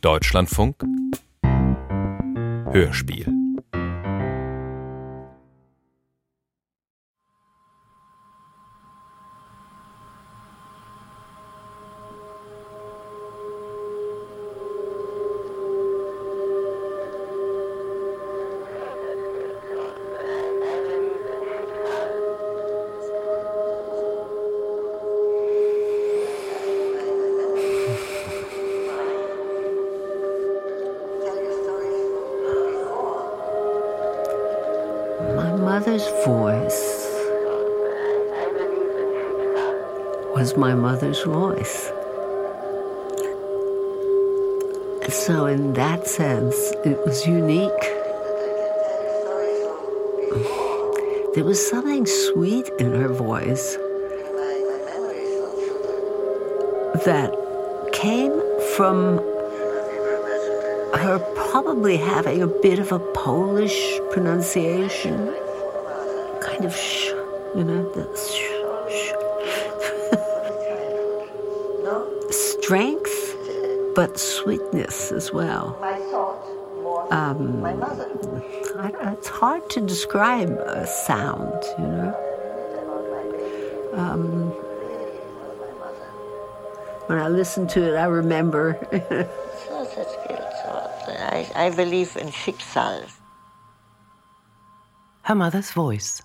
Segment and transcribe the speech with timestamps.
[0.00, 0.84] Deutschlandfunk.
[2.72, 3.33] Hörspiel
[40.96, 41.90] voice.
[45.08, 47.70] So, in that sense, it was unique.
[51.34, 53.76] There was something sweet in her voice
[57.04, 57.34] that
[57.92, 58.32] came
[58.76, 59.18] from
[60.94, 65.34] her probably having a bit of a Polish pronunciation,
[66.40, 67.08] kind of sh,
[67.54, 68.43] you know, the sh.
[73.94, 75.78] But sweetness as well.
[77.10, 77.64] Um,
[79.12, 82.14] it's hard to describe a sound, you know.
[83.94, 84.50] Um,
[87.06, 88.78] when I listen to it, I remember.
[91.06, 93.04] I, I believe in Schicksal.
[95.22, 96.22] Her Mother's Voice.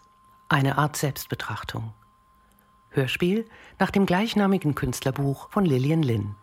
[0.49, 1.93] Eine Art Selbstbetrachtung.
[2.89, 3.45] Hörspiel
[3.77, 6.35] nach dem gleichnamigen Künstlerbuch von Lillian Lynn.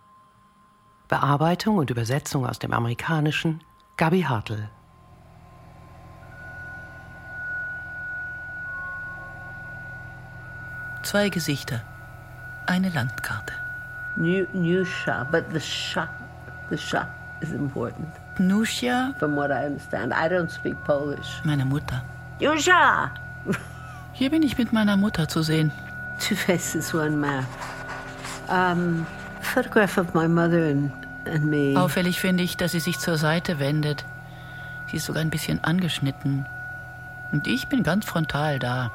[1.09, 3.61] Bearbeitung und Übersetzung aus dem Amerikanischen
[3.97, 4.69] Gabi Hartl.
[11.03, 11.83] Zwei Gesichter,
[12.67, 13.55] eine Landkarte.
[14.17, 16.09] New, Nusha, but the sha,
[16.71, 17.07] the sha
[17.41, 18.09] is important.
[18.39, 19.15] Nusia?
[19.19, 20.13] From what I understand.
[20.13, 21.41] I don't speak Polish.
[21.45, 22.03] Meine Mutter.
[22.41, 23.11] Nusha!
[24.13, 25.71] Hier bin ich mit meiner Mutter zu sehen.
[26.19, 27.45] Two faces, one map.
[28.49, 29.07] Um,
[31.77, 34.05] Auffällig finde ich, dass sie sich zur Seite wendet.
[34.91, 36.47] Sie ist sogar ein bisschen angeschnitten.
[37.33, 38.93] Und ich bin ganz frontal da.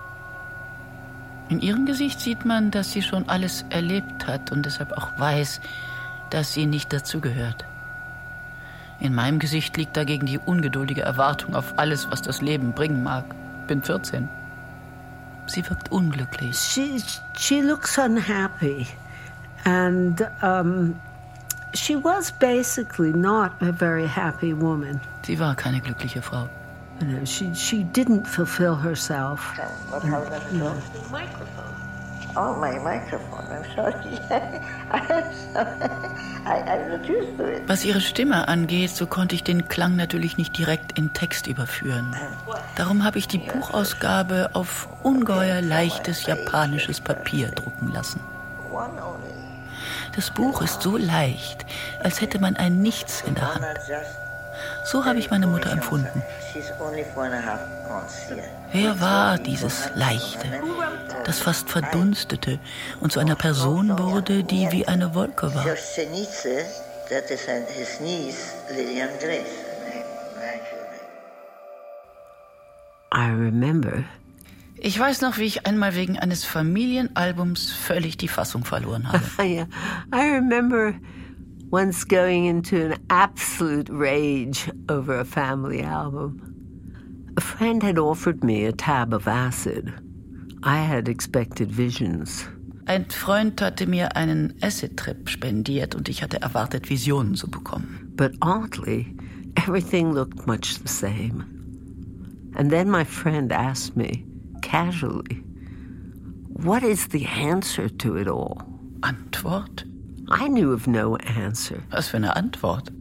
[1.49, 5.59] In ihrem Gesicht sieht man, dass sie schon alles erlebt hat und deshalb auch weiß,
[6.29, 7.65] dass sie nicht dazugehört.
[9.01, 13.25] In meinem Gesicht liegt dagegen die ungeduldige Erwartung auf alles, was das Leben bringen mag.
[13.67, 14.29] Bin 14.
[15.47, 16.57] Sie wirkt unglücklich.
[16.57, 17.03] She,
[17.37, 18.87] she looks unhappy.
[19.65, 20.99] And um,
[21.73, 24.99] she was basically not a very happy woman.
[25.23, 26.49] Sie war keine glückliche Frau.
[26.99, 29.57] You know, she, she didn't fulfill herself.
[29.89, 30.73] What, how does it go?
[31.11, 31.71] Microphone.
[32.35, 33.45] Oh, my microphone.
[33.51, 34.19] I'm sorry.
[36.45, 37.67] I, I'm not used to it.
[37.67, 42.15] Was ihre Stimme angeht, so konnte ich den Klang natürlich nicht direkt in Text überführen.
[42.75, 48.21] Darum habe ich die Buchausgabe auf ungeheuer leichtes japanisches Papier drucken lassen.
[50.15, 51.65] Das Buch ist so leicht,
[52.03, 53.65] als hätte man ein Nichts in der Hand.
[54.85, 56.21] So habe ich meine Mutter empfunden.
[58.71, 60.47] Wer war dieses Leichte,
[61.25, 62.59] das fast verdunstete
[62.99, 65.65] und zu einer Person wurde, die wie eine Wolke war?
[73.13, 74.05] I remember.
[74.83, 79.21] Ich weiß noch, wie ich einmal wegen eines Familienalbums völlig die Fassung verloren habe.
[79.43, 79.67] yeah.
[80.11, 80.95] I remember
[81.71, 86.41] once going into an absolute rage over a family album.
[87.37, 89.93] A friend had offered me a tab of acid.
[90.63, 92.47] I had expected visions.
[92.87, 98.11] Ein Freund hatte mir einen Acid-Trip spendiert und ich hatte erwartet, Visionen zu bekommen.
[98.15, 99.15] But oddly,
[99.57, 101.45] everything looked much the same.
[102.55, 104.25] And then my friend asked me,
[104.61, 105.43] casually,
[106.49, 108.57] what is the answer to it all?
[109.01, 109.85] Antwort?
[110.29, 111.77] I knew of no answer.
[111.89, 112.91] Was für eine Antwort?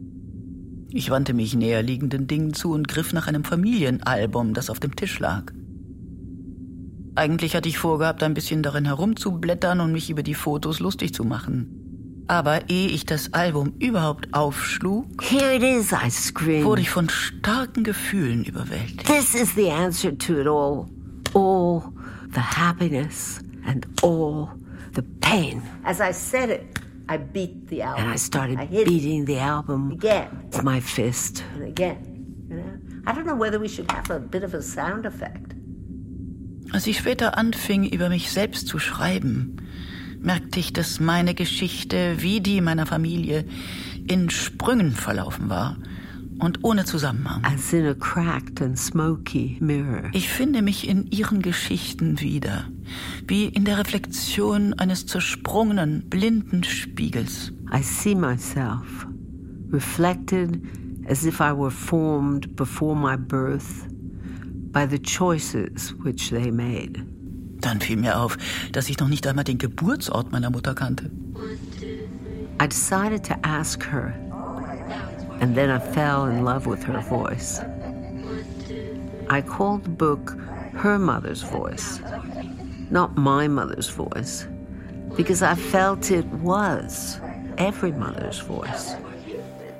[0.89, 4.95] Ich wandte mich näher liegenden Dingen zu und griff nach einem Familienalbum, das auf dem
[4.95, 5.53] Tisch lag.
[7.15, 11.23] Eigentlich hatte ich vorgehabt, ein bisschen darin herumzublättern und mich über die Fotos lustig zu
[11.23, 11.77] machen.
[12.27, 16.65] Aber ehe ich das Album überhaupt aufschlug, Here it is, I screamed.
[16.65, 19.05] wurde ich von starken Gefühlen überwältigt.
[19.05, 20.85] This is the answer to it all.
[21.33, 21.93] All
[22.27, 24.49] the happiness and all
[24.93, 25.61] the pain.
[25.85, 28.05] As I said it, I beat the album.
[28.05, 31.43] And I started I beating the album again with my fist.
[31.55, 31.97] And again.
[32.49, 32.79] You know?
[33.05, 35.55] I don't know whether we should have a bit of a sound effect.
[36.71, 39.57] Als ich später anfing, über mich selbst zu schreiben,
[40.21, 43.43] merkte ich, dass meine Geschichte wie die meiner Familie
[44.07, 45.77] in Sprüngen verlaufen war
[46.41, 47.41] und ohne Zusammenhang.
[47.43, 50.09] As in a cracked and smoky mirror.
[50.13, 52.65] Ich finde mich in ihren Geschichten wieder,
[53.27, 57.53] wie in der Reflexion eines zersprungenen, blinden Spiegels.
[57.73, 59.07] I see myself
[59.71, 60.61] reflected
[61.07, 63.87] as if I were formed before my birth
[64.71, 67.05] by the choices which they made.
[67.61, 68.37] Dann fiel mir auf,
[68.71, 71.11] dass ich noch nicht einmal den Geburtsort meiner Mutter kannte.
[72.59, 74.13] I decided to ask her,
[75.41, 77.59] and then I fell in love with her voice.
[79.29, 80.37] I called the book
[80.73, 81.99] Her Mother's Voice,
[82.91, 84.47] not my mother's voice,
[85.17, 87.19] because I felt it was
[87.57, 88.95] every mother's voice.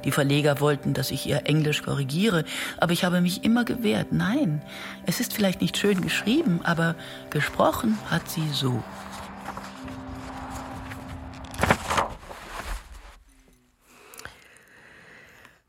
[0.03, 2.43] Die Verleger wollten, dass ich ihr Englisch korrigiere,
[2.79, 4.11] aber ich habe mich immer gewehrt.
[4.11, 4.63] Nein,
[5.05, 6.95] es ist vielleicht nicht schön geschrieben, aber
[7.29, 8.83] gesprochen hat sie so.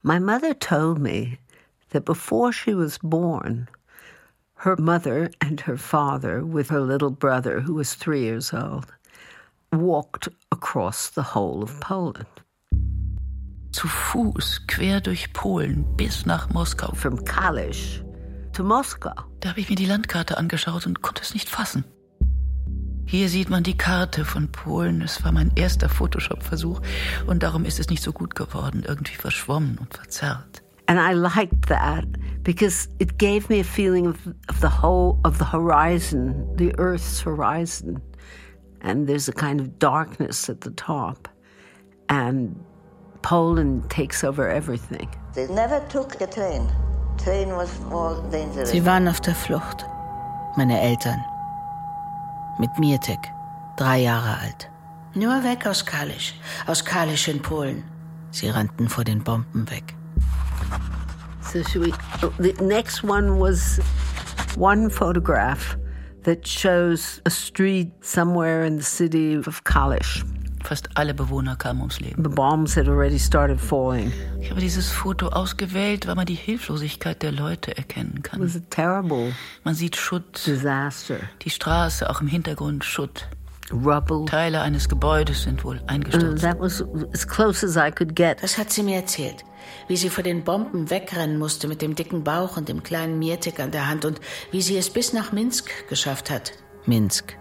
[0.02, 1.38] My mother told me
[1.90, 3.69] that before she was born,
[4.54, 8.87] her mother and her father, with her little brother, who was three years old,
[9.72, 12.26] walked across the whole of Poland.
[13.72, 16.94] zu Fuß quer durch Polen bis nach Moskau.
[16.94, 18.02] From Kalisz
[18.52, 19.14] to Moscow.
[19.40, 21.84] Da habe ich mir die Landkarte angeschaut und konnte es nicht fassen.
[23.06, 25.02] Hier sieht man die Karte von Polen.
[25.02, 26.81] Es war mein erster Photoshop-Versuch
[27.26, 30.62] und darum ist es nicht so gut geworden, irgendwie verschwommen und verzerrt.
[30.87, 32.04] And I liked that
[32.43, 34.16] because it gave me a feeling of,
[34.49, 38.02] of the whole of the horizon, the Earth's horizon.
[38.82, 41.28] And there's a kind of darkness at the top.
[42.08, 42.56] And
[43.22, 45.08] Poland takes over everything.
[45.34, 46.69] They never took a train.
[47.16, 48.70] Train was more dangerous.
[48.70, 49.87] Sie waren auf der Flucht.
[50.56, 51.25] Meine Eltern.
[52.62, 53.19] Mit Mietek,
[53.76, 54.70] drei Jahre alt.
[55.14, 56.32] Nur weg aus Kalisz,
[56.69, 57.82] aus Kalisz in Polen.
[58.31, 59.97] Sie rannten vor den Bomben weg.
[61.41, 61.93] So should we?
[62.38, 63.81] The next one was
[64.56, 65.76] one photograph
[66.23, 70.23] that shows a street somewhere in the city of Kalisz.
[70.62, 72.23] Fast alle Bewohner kamen ums Leben.
[72.23, 74.12] The bombs had already started falling.
[74.41, 78.41] Ich habe dieses Foto ausgewählt, weil man die Hilflosigkeit der Leute erkennen kann.
[78.41, 79.32] It was a terrible
[79.64, 80.47] man sieht Schutt.
[80.47, 81.17] Disaster.
[81.43, 83.29] Die Straße, auch im Hintergrund Schutt.
[83.73, 84.26] Rubble.
[84.26, 86.43] Teile eines Gebäudes sind wohl eingestürzt.
[86.43, 88.43] that was as close as I could get.
[88.43, 89.44] Das hat sie mir erzählt.
[89.88, 93.61] Wie sie vor den Bomben wegrennen musste mit dem dicken Bauch und dem kleinen Mietek
[93.61, 94.20] an der Hand und
[94.50, 96.53] wie sie es bis nach Minsk geschafft hat.
[96.85, 97.37] Minsk.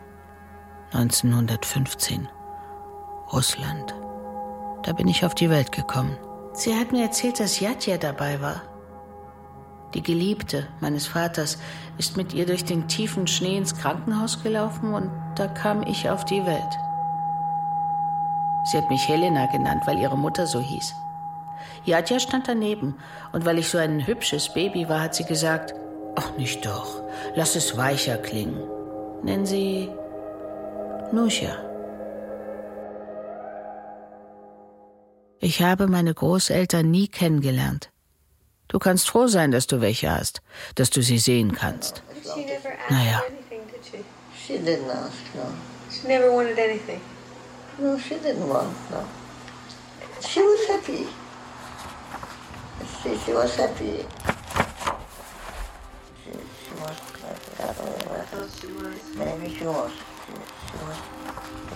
[0.94, 2.28] 1915.
[3.32, 3.96] Russland.
[4.84, 6.18] Da bin ich auf die Welt gekommen.
[6.54, 8.62] Sie hat mir erzählt, dass Jatja dabei war.
[9.94, 11.58] Die Geliebte meines Vaters
[11.98, 16.26] ist mit ihr durch den tiefen Schnee ins Krankenhaus gelaufen und da kam ich auf
[16.26, 16.78] die Welt.
[18.72, 20.94] Sie hat mich Helena genannt, weil ihre Mutter so hieß.
[21.84, 22.96] Jatja stand daneben
[23.32, 25.74] und weil ich so ein hübsches Baby war, hat sie gesagt,
[26.16, 27.02] ach nicht doch,
[27.36, 28.60] lass es weicher klingen.
[29.24, 29.90] Nennen Sie
[31.12, 31.71] Nuscha.
[35.44, 37.90] Ich habe meine Großeltern nie kennengelernt.
[38.68, 40.44] Du kannst froh sein, dass du welche hast,
[40.76, 42.04] dass du sie sehen kannst.
[42.90, 43.24] Naja.
[44.38, 45.46] She didn't ask, no.
[45.90, 47.02] She never wanted anything.
[47.80, 49.04] No, she didn't want, no.
[50.22, 51.08] She was happy.
[53.02, 54.06] She, she was happy.
[56.24, 56.98] She, she was.
[57.60, 58.22] I don't know.
[58.30, 59.16] Thought she was.
[59.16, 59.92] Maybe she was.
[59.92, 60.34] She,
[60.68, 60.98] she was.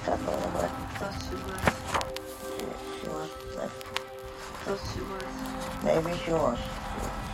[0.05, 1.71] I don't know.
[1.71, 1.74] I
[4.65, 5.23] she was.
[5.83, 6.57] Maybe she was.
[6.57, 6.63] She,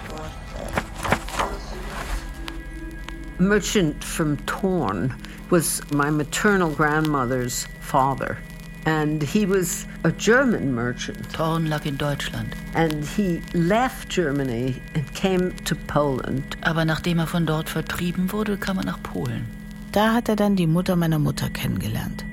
[0.05, 0.31] she was.
[0.53, 3.39] I thought she was.
[3.39, 5.15] Merchant from Torn
[5.49, 8.37] was my maternal grandmother's father.
[8.85, 11.25] And he was a German merchant.
[11.27, 12.55] Thorn lag in Deutschland.
[12.73, 16.57] And he left Germany and came to Poland.
[16.63, 19.45] Aber nachdem er von dort vertrieben wurde, kam er nach Polen.
[19.91, 22.25] Da hat er dann die Mutter meiner Mutter kennengelernt.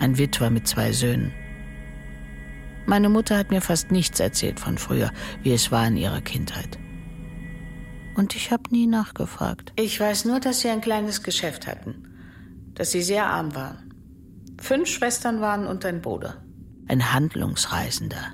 [0.00, 1.32] Ein Witwer mit zwei Söhnen.
[2.88, 5.10] Meine Mutter hat mir fast nichts erzählt von früher,
[5.42, 6.78] wie es war in ihrer Kindheit.
[8.16, 9.74] Und ich habe nie nachgefragt.
[9.76, 12.08] Ich weiß nur, dass sie ein kleines Geschäft hatten,
[12.72, 13.92] dass sie sehr arm waren.
[14.58, 16.42] Fünf Schwestern waren und ein Bruder.
[16.88, 18.32] Ein Handlungsreisender.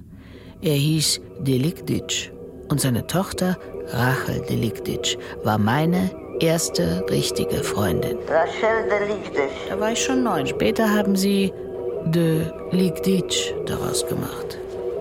[0.63, 2.33] Er hieß Delikdic
[2.69, 3.59] und seine Tochter
[3.89, 8.19] Rachel Delikdic war meine erste richtige Freundin.
[8.29, 9.51] Rachel Delikdic.
[9.69, 10.47] Da war ich schon neun.
[10.47, 11.53] Später haben sie
[12.05, 14.59] de Ligdic daraus gemacht.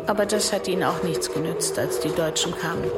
[0.08, 2.90] Aber das hat ihnen auch nichts genützt, als die Deutschen kamen.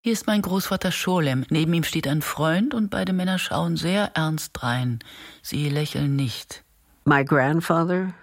[0.00, 1.44] Hier ist mein Großvater Scholem.
[1.50, 5.00] Neben ihm steht ein Freund und beide Männer schauen sehr ernst rein.
[5.42, 6.64] Sie lächeln nicht.
[7.04, 8.14] My grandfather,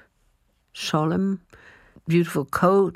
[0.74, 1.40] Scholem,
[2.08, 2.96] beautiful coat,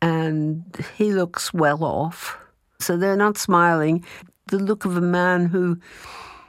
[0.00, 0.64] and
[0.96, 2.38] he looks well off.
[2.78, 4.04] So they're not smiling.
[4.50, 5.78] The look of a man who,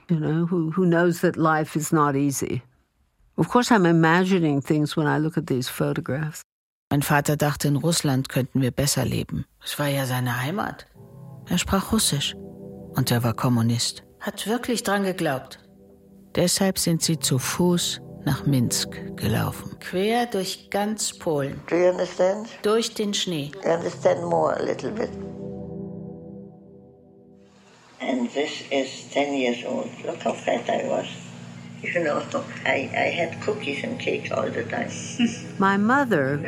[0.08, 2.62] you know, who, who knows that life is not easy.
[3.36, 6.42] Of course, I'm imagining things when I look at these photographs.
[6.90, 9.46] Mein Vater dachte, in Russland könnten wir besser leben.
[9.64, 10.86] Es war ja seine Heimat.
[11.48, 12.34] Er sprach Russisch.
[12.94, 14.02] Und er war Kommunist.
[14.20, 15.58] Hat wirklich dran geglaubt.
[16.34, 19.78] Deshalb sind sie zu Fuß nach Minsk gelaufen.
[19.80, 21.60] Quer durch ganz Polen.
[21.68, 22.48] Do you understand?
[22.62, 23.50] Durch den Schnee.
[23.64, 25.10] I understand more a little bit.
[28.02, 29.88] And this is 10 years old.
[30.04, 31.06] Look how fat I was.
[31.82, 32.22] You know,
[32.64, 34.90] I, I had cookies and cake all the time.
[35.58, 36.38] My mother,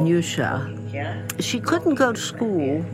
[0.00, 1.22] Nusha, Yeah?
[1.40, 2.84] she couldn't go to school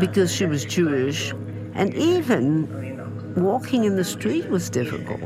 [0.00, 1.32] because she was Jewish,
[1.74, 2.66] and even
[3.36, 5.20] walking in the street was difficult.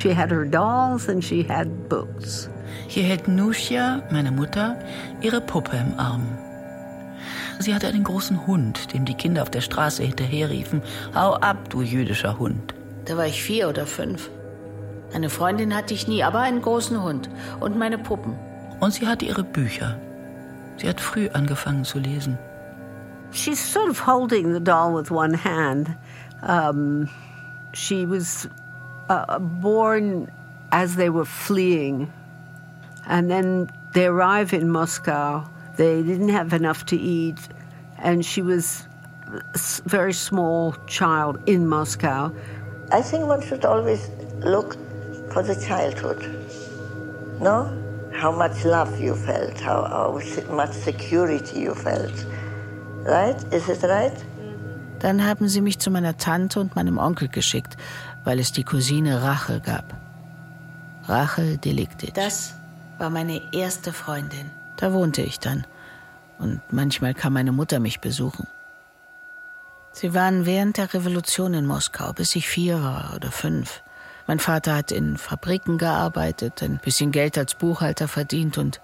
[0.00, 2.48] She had her dolls and she had books.
[2.88, 4.76] Hier hält Nusha, meine Mutter,
[5.22, 6.26] ihre Puppe im Arm.
[7.58, 10.82] Sie hatte einen großen Hund, dem die Kinder auf der Straße hinterherriefen:
[11.14, 12.74] Hau ab, du jüdischer Hund.
[13.04, 14.30] Da war ich vier oder fünf.
[15.14, 17.30] Eine Freundin hatte ich nie, aber einen großen Hund
[17.60, 18.34] und meine Puppen.
[18.80, 19.98] Und sie hatte ihre Bücher.
[20.78, 22.38] Sie hat früh angefangen zu lesen.
[23.30, 25.88] She's sort of holding the doll with one hand.
[26.42, 27.08] Um,
[27.72, 28.48] she was
[29.08, 30.30] uh, born
[30.70, 32.12] as they were fleeing.
[33.06, 35.44] And then they arrive in Moscow.
[35.76, 37.38] They didn't have enough to eat.
[38.02, 38.86] And she was
[39.28, 42.30] a s- very small child in Moscow.
[42.92, 44.76] I think one should always look
[45.32, 46.18] for the childhood.
[47.40, 47.66] No?
[48.12, 50.20] How much love you felt, how, how
[50.54, 52.12] much security you felt.
[53.04, 53.36] Right?
[53.52, 54.12] Is it right?
[55.00, 57.76] Dann haben sie mich zu meiner Tante und meinem Onkel geschickt,
[58.24, 59.92] weil es die Cousine Rachel gab.
[61.08, 62.14] Rachel Deliktic.
[62.14, 62.54] Das
[62.98, 64.50] war meine erste Freundin.
[64.76, 65.66] Da wohnte ich dann.
[66.38, 68.46] Und manchmal kam meine Mutter mich besuchen.
[69.92, 73.82] Sie waren während der Revolution in Moskau, bis ich vier war oder fünf.
[74.26, 78.80] Mein Vater hat in Fabriken gearbeitet, ein bisschen Geld als Buchhalter verdient und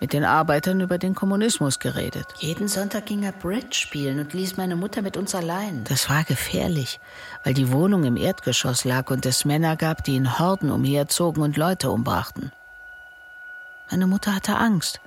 [0.00, 2.26] mit den Arbeitern über den Kommunismus geredet.
[2.38, 5.82] Jeden Sonntag ging er Bridge spielen und ließ meine Mutter mit uns allein.
[5.84, 7.00] Das war gefährlich,
[7.42, 11.56] weil die Wohnung im Erdgeschoss lag und es Männer gab, die in Horden umherzogen und
[11.56, 12.52] Leute umbrachten.
[13.90, 15.00] Meine Mutter hatte Angst.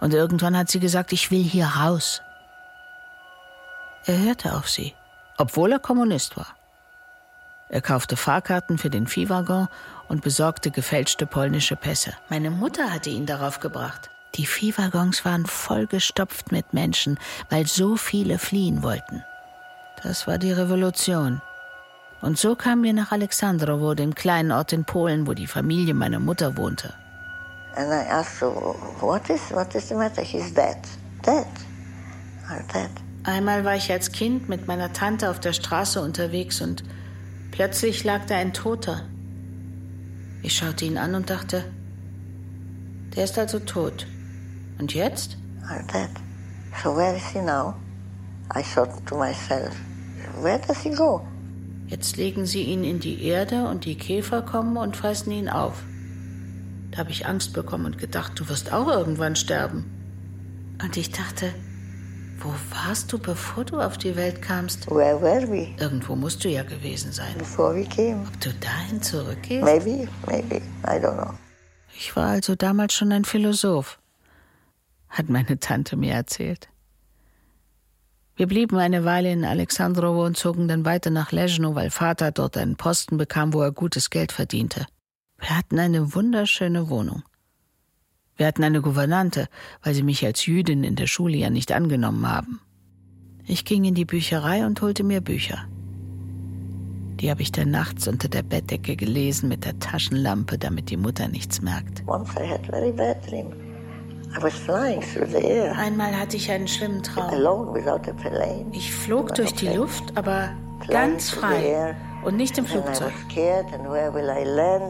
[0.00, 2.22] Und irgendwann hat sie gesagt, ich will hier raus.
[4.06, 4.94] Er hörte auf sie,
[5.36, 6.56] obwohl er Kommunist war.
[7.68, 9.68] Er kaufte Fahrkarten für den Viehwaggon
[10.08, 12.14] und besorgte gefälschte polnische Pässe.
[12.28, 14.10] Meine Mutter hatte ihn darauf gebracht.
[14.34, 19.24] Die Viehwaggons waren vollgestopft mit Menschen, weil so viele fliehen wollten.
[20.02, 21.42] Das war die Revolution.
[22.20, 26.20] Und so kamen wir nach Alexandrowo, dem kleinen Ort in Polen, wo die Familie meiner
[26.20, 26.94] Mutter wohnte.
[27.76, 30.22] And I asked what is, what is the matter?
[30.22, 30.78] He's dead.
[31.22, 31.46] Dead.
[32.48, 32.90] I'm dead.
[33.22, 36.82] Einmal war ich als Kind mit meiner Tante auf der Straße unterwegs und
[37.50, 39.02] plötzlich lag da ein Toter.
[40.42, 41.64] Ich schaute ihn an und dachte,
[43.14, 44.06] der ist also tot.
[44.78, 45.36] Und jetzt?
[45.68, 46.08] I'm dead.
[46.82, 47.74] So where is he now?
[48.54, 49.76] I thought to myself,
[50.40, 51.20] where does he go?
[51.88, 55.82] Jetzt legen sie ihn in die Erde und die Käfer kommen und fressen ihn auf.
[56.90, 59.84] Da habe ich Angst bekommen und gedacht, du wirst auch irgendwann sterben.
[60.82, 61.52] Und ich dachte,
[62.38, 64.88] wo warst du, bevor du auf die Welt kamst?
[64.90, 67.36] Where were we Irgendwo musst du ja gewesen sein.
[67.38, 68.22] before we came?
[68.26, 69.64] Ob du dahin zurückgehst?
[69.64, 70.56] Maybe, maybe.
[70.84, 71.34] I don't know.
[71.96, 73.98] Ich war also damals schon ein Philosoph,
[75.10, 76.68] hat meine Tante mir erzählt.
[78.36, 82.56] Wir blieben eine Weile in Alexandrowo und zogen dann weiter nach Lezhno, weil Vater dort
[82.56, 84.86] einen Posten bekam, wo er gutes Geld verdiente.
[85.40, 87.22] Wir hatten eine wunderschöne Wohnung.
[88.36, 89.48] Wir hatten eine Gouvernante,
[89.82, 92.60] weil sie mich als Jüdin in der Schule ja nicht angenommen haben.
[93.46, 95.66] Ich ging in die Bücherei und holte mir Bücher.
[97.20, 101.28] Die habe ich dann nachts unter der Bettdecke gelesen mit der Taschenlampe, damit die Mutter
[101.28, 102.02] nichts merkt.
[105.76, 107.74] Einmal hatte ich einen schlimmen Traum.
[108.72, 110.50] Ich flog durch die Luft, aber
[110.88, 113.12] ganz frei und nicht im Flugzeug.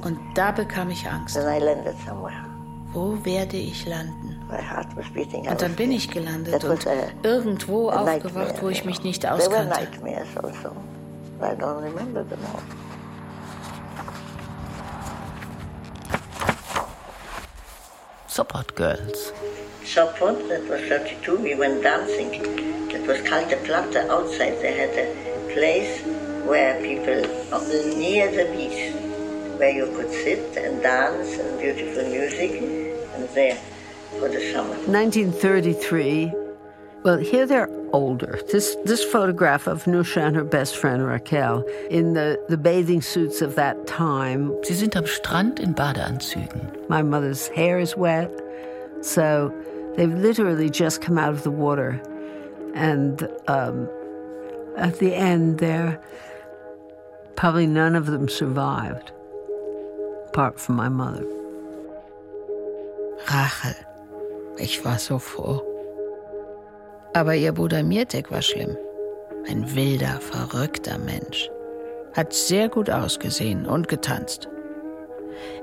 [0.03, 1.37] Und da bekam ich Angst.
[2.93, 4.37] Wo werde ich landen?
[5.49, 6.87] Und dann bin ich gelandet und
[7.23, 9.89] irgendwo aufgewacht, wo ich mich nicht auskannte.
[18.27, 19.33] Support Girls.
[19.85, 22.31] Support, that was 32, we went dancing.
[22.91, 26.01] That was kalte Platte outside, they had a place
[26.47, 27.21] where people
[27.97, 28.95] near the beach,
[29.59, 32.53] where you could sit and dance and beautiful music,
[33.15, 33.59] and there
[34.19, 34.71] for the summer.
[34.71, 36.33] 1933.
[37.03, 38.41] Well, here they're older.
[38.53, 43.41] This this photograph of Nusha and her best friend Raquel in the, the bathing suits
[43.41, 44.53] of that time.
[44.65, 46.89] Sie sind am Strand in Badeanzügen.
[46.89, 48.31] My mother's hair is wet,
[49.01, 49.53] so
[49.97, 52.01] they've literally just come out of the water,
[52.75, 53.89] and um,
[54.77, 56.01] at the end, there
[57.37, 59.13] probably none of them survived,
[60.29, 61.25] apart from my mother.
[63.29, 63.75] Rachel.
[64.59, 65.63] Ich war so froh.
[67.15, 68.77] Aber ihr Bruder Mirtek war schlimm.
[69.49, 71.51] Ein wilder, verrückter Mensch.
[72.13, 74.49] Hat sehr gut ausgesehen und getanzt.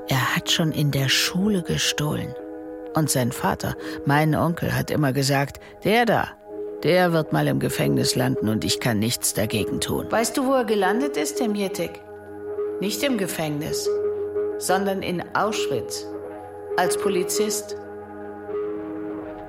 [0.07, 2.33] Er hat schon in der Schule gestohlen.
[2.95, 6.29] Und sein Vater, mein Onkel, hat immer gesagt, der da,
[6.83, 10.07] der wird mal im Gefängnis landen und ich kann nichts dagegen tun.
[10.09, 12.01] Weißt du, wo er gelandet ist, der Mirtek?
[12.79, 13.89] Nicht im Gefängnis,
[14.59, 16.05] sondern in Auschwitz.
[16.77, 17.75] Als Polizist.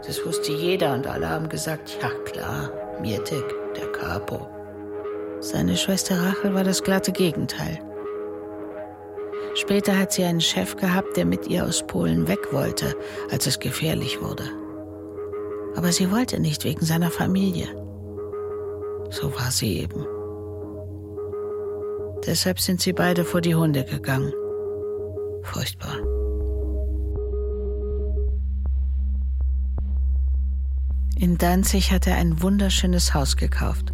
[0.06, 2.70] Das wusste jeder und alle haben gesagt, ja klar,
[3.02, 3.44] Mirtek,
[3.76, 4.48] der Capo.
[5.40, 7.78] Seine Schwester Rachel war das glatte Gegenteil.
[9.54, 12.94] Später hat sie einen Chef gehabt, der mit ihr aus Polen weg wollte,
[13.30, 14.44] als es gefährlich wurde.
[15.78, 17.68] Aber sie wollte nicht wegen seiner Familie.
[19.10, 20.04] So war sie eben.
[22.26, 24.32] Deshalb sind sie beide vor die Hunde gegangen.
[25.44, 25.98] Furchtbar.
[31.16, 33.92] In Danzig hat er ein wunderschönes Haus gekauft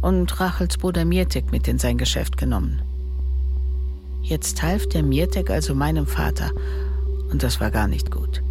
[0.00, 2.82] und Rachels Bruder Mirtek mit in sein Geschäft genommen.
[4.22, 6.52] Jetzt half der Mirtek also meinem Vater
[7.32, 8.44] und das war gar nicht gut.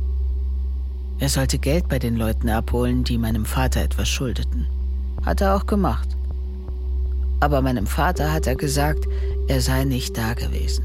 [1.23, 4.67] Er sollte Geld bei den Leuten abholen, die meinem Vater etwas schuldeten.
[5.25, 6.09] Hat er auch gemacht.
[7.39, 9.05] Aber meinem Vater hat er gesagt,
[9.47, 10.83] er sei nicht da gewesen.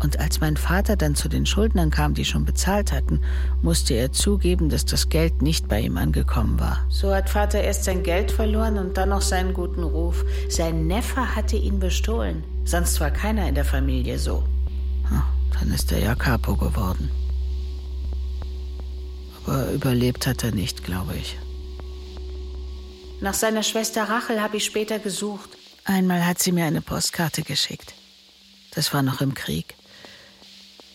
[0.00, 3.18] Und als mein Vater dann zu den Schuldnern kam, die schon bezahlt hatten,
[3.62, 6.86] musste er zugeben, dass das Geld nicht bei ihm angekommen war.
[6.88, 10.24] So hat Vater erst sein Geld verloren und dann noch seinen guten Ruf.
[10.48, 12.44] Sein Neffe hatte ihn bestohlen.
[12.64, 14.44] Sonst war keiner in der Familie so.
[15.58, 17.10] Dann ist er ja Capo geworden.
[19.44, 21.36] Aber überlebt hat er nicht, glaube ich.
[23.20, 25.50] Nach seiner Schwester Rachel habe ich später gesucht.
[25.84, 27.94] Einmal hat sie mir eine Postkarte geschickt.
[28.74, 29.74] Das war noch im Krieg.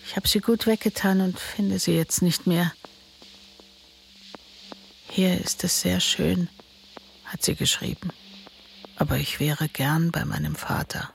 [0.06, 2.74] Ich habe sie gut weggetan und finde sie jetzt nicht mehr.
[5.10, 6.50] Hier ist es sehr schön,
[7.26, 8.12] hat sie geschrieben.
[8.96, 11.12] Aber ich wäre gern bei meinem Vater.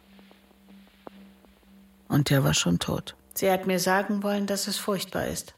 [2.09, 3.17] Und der war schon tot.
[3.35, 5.55] Sie hat mir sagen wollen, dass es furchtbar ist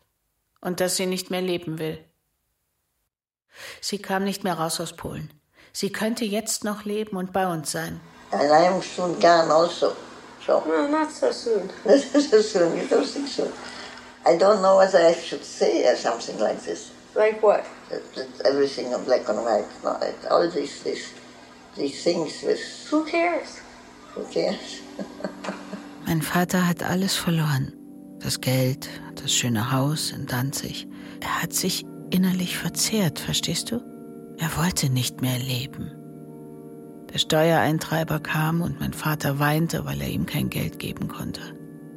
[0.64, 1.98] und dass sie nicht mehr leben will.
[3.80, 5.30] Sie kam nicht mehr raus aus Polen.
[5.72, 8.00] Sie könnte jetzt noch leben und bei uns sein.
[8.32, 9.92] And I am soon gone also.
[10.44, 10.62] So.
[10.66, 11.70] No, not so soon.
[11.84, 12.76] Is so soon.
[12.76, 13.44] You don't think so?
[14.26, 16.90] I don't know whether I should say or something like this.
[17.14, 17.64] Like what?
[17.90, 19.66] That, that everything in black and white.
[19.84, 21.12] No, it, all these, these,
[21.76, 22.60] these things with.
[22.90, 23.60] Who cares?
[24.14, 24.80] Who cares?
[26.06, 27.72] Mein Vater hat alles verloren.
[28.20, 28.88] Das Geld,
[29.24, 30.86] das schöne Haus in Danzig.
[31.20, 33.80] Er hat sich innerlich verzehrt, verstehst du?
[34.36, 35.90] Er wollte nicht mehr leben.
[37.12, 41.40] Der Steuereintreiber kam und mein Vater weinte, weil er ihm kein Geld geben konnte.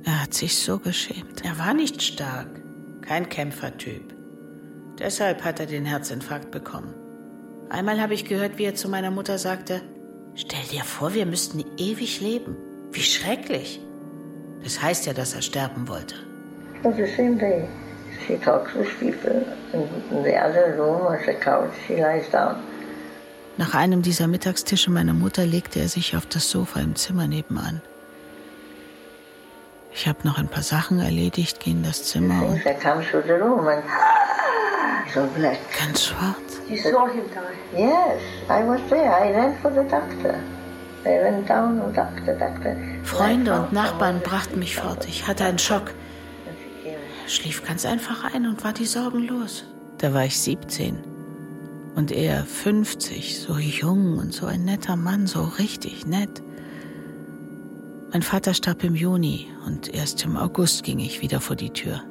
[0.05, 1.43] Er hat sich so geschämt.
[1.43, 2.61] Er war nicht stark,
[3.01, 4.15] kein Kämpfertyp.
[4.97, 6.93] Deshalb hat er den Herzinfarkt bekommen.
[7.69, 9.81] Einmal habe ich gehört, wie er zu meiner Mutter sagte,
[10.35, 12.55] stell dir vor, wir müssten ewig leben.
[12.93, 13.81] Wie schrecklich.
[14.63, 16.15] Das heißt ja, dass er sterben wollte.
[16.83, 17.67] Was the same day.
[18.25, 19.45] She talks with people.
[19.73, 22.55] In the other room on the couch, she lies down.
[23.57, 27.81] Nach einem dieser Mittagstische meiner Mutter legte er sich auf das Sofa im Zimmer nebenan.
[29.93, 32.61] Ich habe noch ein paar Sachen erledigt, ging in das Zimmer und
[35.13, 35.57] so black.
[35.79, 36.61] ganz schwarz.
[36.69, 37.79] You saw him die.
[37.81, 39.09] Yes, I was there.
[39.09, 40.35] I ran for the doctor.
[41.05, 42.75] I went down and doctor, doctor.
[43.03, 45.07] Freunde und Nachbarn brachten mich fort.
[45.07, 45.93] Ich hatte einen Schock.
[46.45, 46.97] And she came.
[46.97, 49.65] Er schlief ganz einfach ein und war die Sorgen los.
[49.97, 50.97] Da war ich 17
[51.95, 56.43] und er 50, so jung und so ein netter Mann, so richtig nett.
[58.11, 62.03] Mein Vater starb im Juni und erst im August ging ich wieder vor die Tür.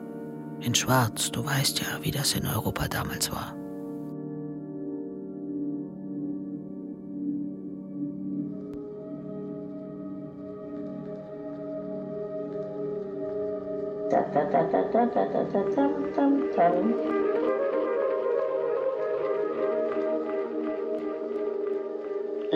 [0.61, 3.55] In Schwarz, du weißt ja, wie das in Europa damals war.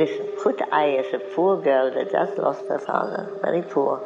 [0.00, 4.00] Listen, could I, as a poor girl that just lost her father, very poor,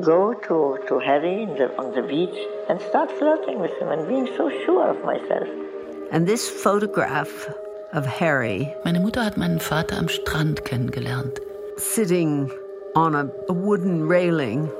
[0.00, 2.38] go to, to Harry the, on the beach
[2.68, 5.48] and start flirting with him and being so sure of myself?
[6.12, 7.48] And this photograph
[7.92, 8.72] of Harry.
[8.84, 11.40] Meine Mutter hat meinen Vater am Strand kennengelernt.
[11.76, 12.50] Sitting
[12.94, 14.70] on a, a wooden railing,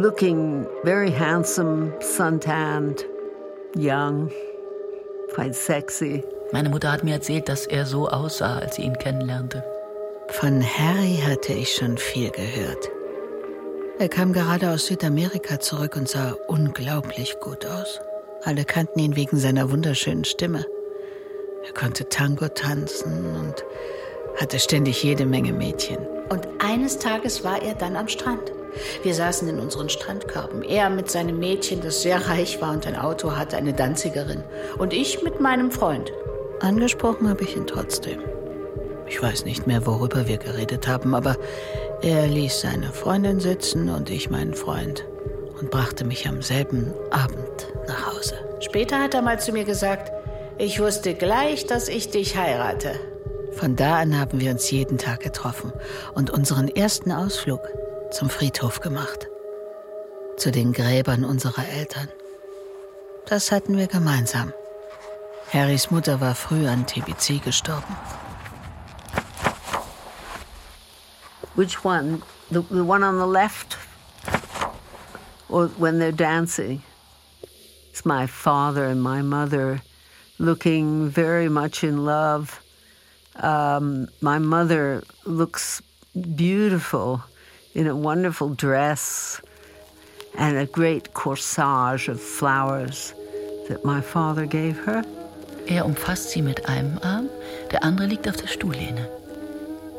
[0.00, 3.04] looking very handsome, suntanned,
[3.74, 4.30] young,
[5.34, 6.22] quite sexy.
[6.52, 9.62] Meine Mutter hat mir erzählt, dass er so aussah, als sie ihn kennenlernte.
[10.28, 12.90] Von Harry hatte ich schon viel gehört.
[13.98, 18.00] Er kam gerade aus Südamerika zurück und sah unglaublich gut aus.
[18.44, 20.64] Alle kannten ihn wegen seiner wunderschönen Stimme.
[21.66, 23.64] Er konnte Tango tanzen und
[24.40, 26.17] hatte ständig jede Menge Mädchen.
[26.28, 28.52] Und eines Tages war er dann am Strand.
[29.02, 30.62] Wir saßen in unseren Strandkörben.
[30.62, 34.44] Er mit seinem Mädchen, das sehr reich war und ein Auto hatte, eine Danzigerin.
[34.78, 36.12] Und ich mit meinem Freund.
[36.60, 38.20] Angesprochen habe ich ihn trotzdem.
[39.06, 41.36] Ich weiß nicht mehr, worüber wir geredet haben, aber
[42.02, 45.06] er ließ seine Freundin sitzen und ich meinen Freund
[45.58, 48.34] und brachte mich am selben Abend nach Hause.
[48.60, 50.12] Später hat er mal zu mir gesagt,
[50.58, 52.92] ich wusste gleich, dass ich dich heirate.
[53.58, 55.72] Von da an haben wir uns jeden Tag getroffen
[56.14, 57.60] und unseren ersten Ausflug
[58.12, 59.26] zum Friedhof gemacht.
[60.36, 62.08] Zu den Gräbern unserer Eltern.
[63.26, 64.52] Das hatten wir gemeinsam.
[65.52, 67.96] Harrys Mutter war früh an TBC gestorben.
[71.56, 72.22] Which one?
[72.50, 73.76] The, the one on the left?
[75.48, 76.84] Or when they're dancing?
[77.90, 79.80] It's my father and my mother
[80.38, 82.60] looking very much in love.
[83.40, 85.80] Um, my mother looks
[86.34, 87.22] beautiful
[87.74, 89.40] in a wonderful dress
[90.36, 93.14] and a great corsage of flowers
[93.68, 95.04] that my father gave her.
[95.68, 97.28] Er umfasst sie mit einem Arm,
[97.70, 99.08] der andere liegt auf der Stuhllehne.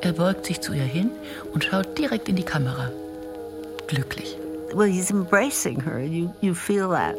[0.01, 1.11] Er beugt sich zu ihr hin
[1.53, 2.89] und schaut direkt in die Kamera.
[3.87, 4.37] Glücklich.
[4.73, 5.99] Well, he's embracing her.
[5.99, 7.15] You, you feel that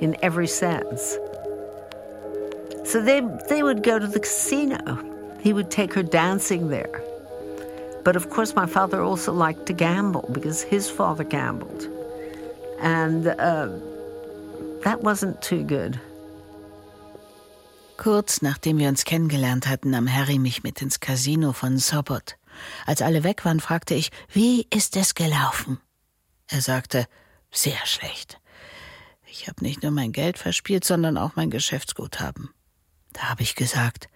[0.00, 1.18] in every sense.
[2.84, 5.15] So they, they would go to the casino.
[5.46, 7.00] He would take her dancing there.
[8.02, 11.88] But of course, my father also liked to gamble because his father gambled.
[12.80, 13.68] And uh,
[14.82, 16.00] that wasn't too good.
[17.96, 22.34] Kurz nachdem wir uns kennengelernt hatten, nahm Harry mich mit ins Casino von Sobot.
[22.84, 25.78] Als alle weg waren, fragte ich, wie ist es gelaufen?
[26.48, 27.06] Er sagte,
[27.52, 28.40] sehr schlecht.
[29.28, 32.50] Ich habe nicht nur mein Geld verspielt, sondern auch mein Geschäftsguthaben.
[33.12, 34.08] Da habe ich gesagt,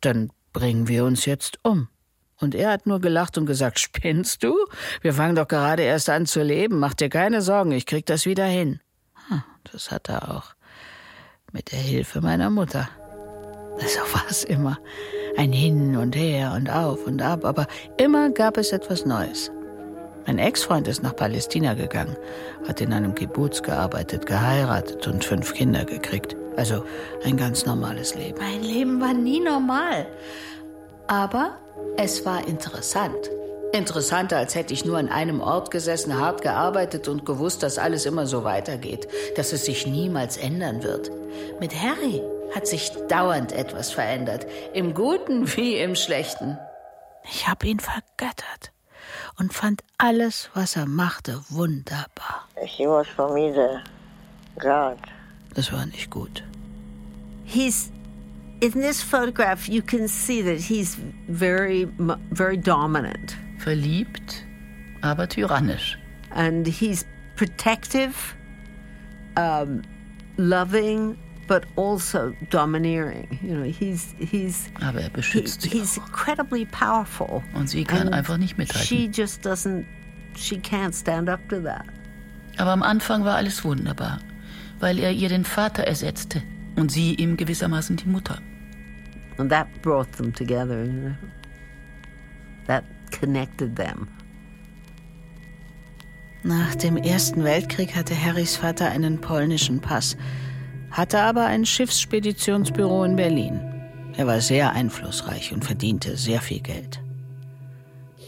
[0.00, 1.88] dann bringen wir uns jetzt um.
[2.38, 4.54] Und er hat nur gelacht und gesagt, spinnst du?
[5.00, 6.78] Wir fangen doch gerade erst an zu leben.
[6.78, 8.80] Mach dir keine Sorgen, ich krieg das wieder hin.
[9.28, 10.54] Hm, das hat er auch.
[11.52, 12.88] Mit der Hilfe meiner Mutter.
[13.78, 14.78] So war es immer.
[15.36, 17.66] Ein Hin und Her und auf und ab, aber
[17.98, 19.50] immer gab es etwas Neues.
[20.26, 22.16] Mein Ex-Freund ist nach Palästina gegangen,
[22.66, 26.36] hat in einem Kibbutz gearbeitet, geheiratet und fünf Kinder gekriegt.
[26.56, 26.84] Also
[27.24, 28.38] ein ganz normales Leben.
[28.38, 30.06] Mein Leben war nie normal.
[31.06, 31.58] Aber
[31.96, 33.30] es war interessant.
[33.72, 38.06] Interessanter, als hätte ich nur an einem Ort gesessen, hart gearbeitet und gewusst, dass alles
[38.06, 41.10] immer so weitergeht, dass es sich niemals ändern wird.
[41.60, 42.22] Mit Harry
[42.54, 46.58] hat sich dauernd etwas verändert, im Guten wie im Schlechten.
[47.24, 48.72] Ich habe ihn vergöttert
[49.38, 52.48] und fand alles, was er machte, wunderbar.
[52.56, 53.80] He was for me the
[54.60, 54.96] God.
[55.56, 56.42] Das war nicht gut.
[57.44, 57.90] He's
[58.60, 59.68] in this photograph.
[59.68, 60.96] You can see that he's
[61.28, 61.88] very,
[62.30, 63.36] very dominant.
[63.58, 64.44] Verliebt,
[65.02, 65.98] aber tyrannisch.
[66.30, 68.14] And he's protective,
[69.36, 69.82] um,
[70.36, 71.16] loving,
[71.48, 73.38] but also domineering.
[73.42, 74.68] You know, he's he's.
[74.82, 76.06] Aber er beschützt he, sie He's auch.
[76.06, 77.42] incredibly powerful.
[77.54, 78.86] Und sie kann And einfach nicht mithalten.
[78.86, 79.86] She just doesn't.
[80.36, 81.86] She can't stand up to that.
[82.58, 84.18] Aber am Anfang war alles wunderbar,
[84.80, 86.42] weil er ihr den Vater ersetzte
[86.76, 88.38] und sie ihm gewissermaßen die Mutter.
[89.38, 90.84] And that brought them together.
[90.84, 91.14] You know?
[92.66, 94.08] That connected them.
[96.42, 100.16] Nach dem Ersten Weltkrieg hatte Harrys Vater einen polnischen Pass,
[100.90, 103.60] hatte aber ein Schiffsspeditionsbüro in Berlin.
[104.16, 107.00] Er war sehr einflussreich und verdiente sehr viel Geld.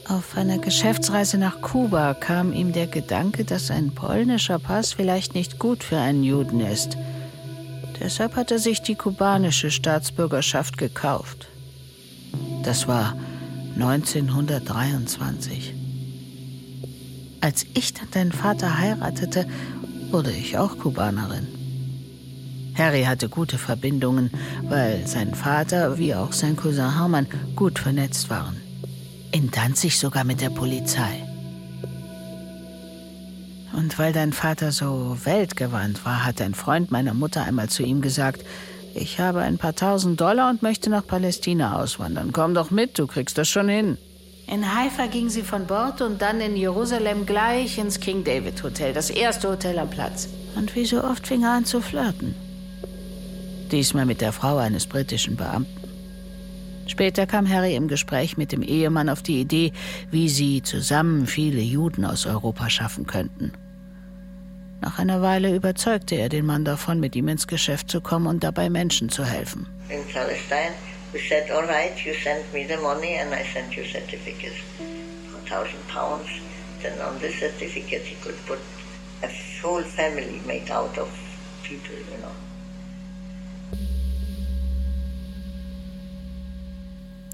[0.09, 5.59] Auf einer Geschäftsreise nach Kuba kam ihm der Gedanke, dass ein polnischer Pass vielleicht nicht
[5.59, 6.97] gut für einen Juden ist.
[8.01, 11.49] Deshalb hat er sich die kubanische Staatsbürgerschaft gekauft.
[12.63, 13.17] Das war
[13.75, 15.75] 1923.
[17.43, 19.47] Als ich dann deinen Vater heiratete,
[20.11, 21.47] wurde ich auch Kubanerin.
[22.75, 24.31] Harry hatte gute Verbindungen,
[24.63, 28.68] weil sein Vater wie auch sein Cousin Hermann gut vernetzt waren.
[29.31, 31.23] In Danzig sogar mit der Polizei.
[33.73, 38.01] Und weil dein Vater so weltgewandt war, hat ein Freund meiner Mutter einmal zu ihm
[38.01, 38.45] gesagt,
[38.95, 42.33] ich habe ein paar tausend Dollar und möchte nach Palästina auswandern.
[42.33, 43.99] Komm doch mit, du kriegst das schon hin.
[44.47, 48.95] In Haifa ging sie von Bord und dann in Jerusalem gleich ins King David Hotel,
[48.95, 50.29] das erste Hotel am Platz.
[50.57, 52.35] Und wie so oft fing er an zu flirten.
[53.71, 55.78] Diesmal mit der Frau eines britischen Beamten.
[56.89, 59.73] Später kam Harry im Gespräch mit dem Ehemann auf die Idee,
[60.11, 63.53] wie sie zusammen viele Juden aus Europa schaffen könnten.
[64.81, 68.43] Nach einer Weile überzeugte er den Mann davon, mit ihm ins Geschäft zu kommen und
[68.43, 69.67] dabei Menschen zu helfen.
[69.91, 70.75] In Palestine,
[71.13, 74.57] we said, all right, you send me the money and I send you certificates
[75.31, 76.29] for thousand pounds.
[76.83, 78.59] Then on this certificate he could put
[79.23, 79.29] a
[79.61, 81.09] whole family made out of
[81.65, 82.48] people, you know.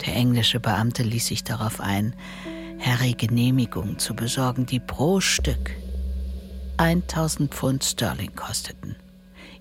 [0.07, 2.14] Der englische Beamte ließ sich darauf ein,
[2.81, 5.71] Harry Genehmigungen zu besorgen, die pro Stück
[6.77, 8.97] 1000 Pfund Sterling kosteten.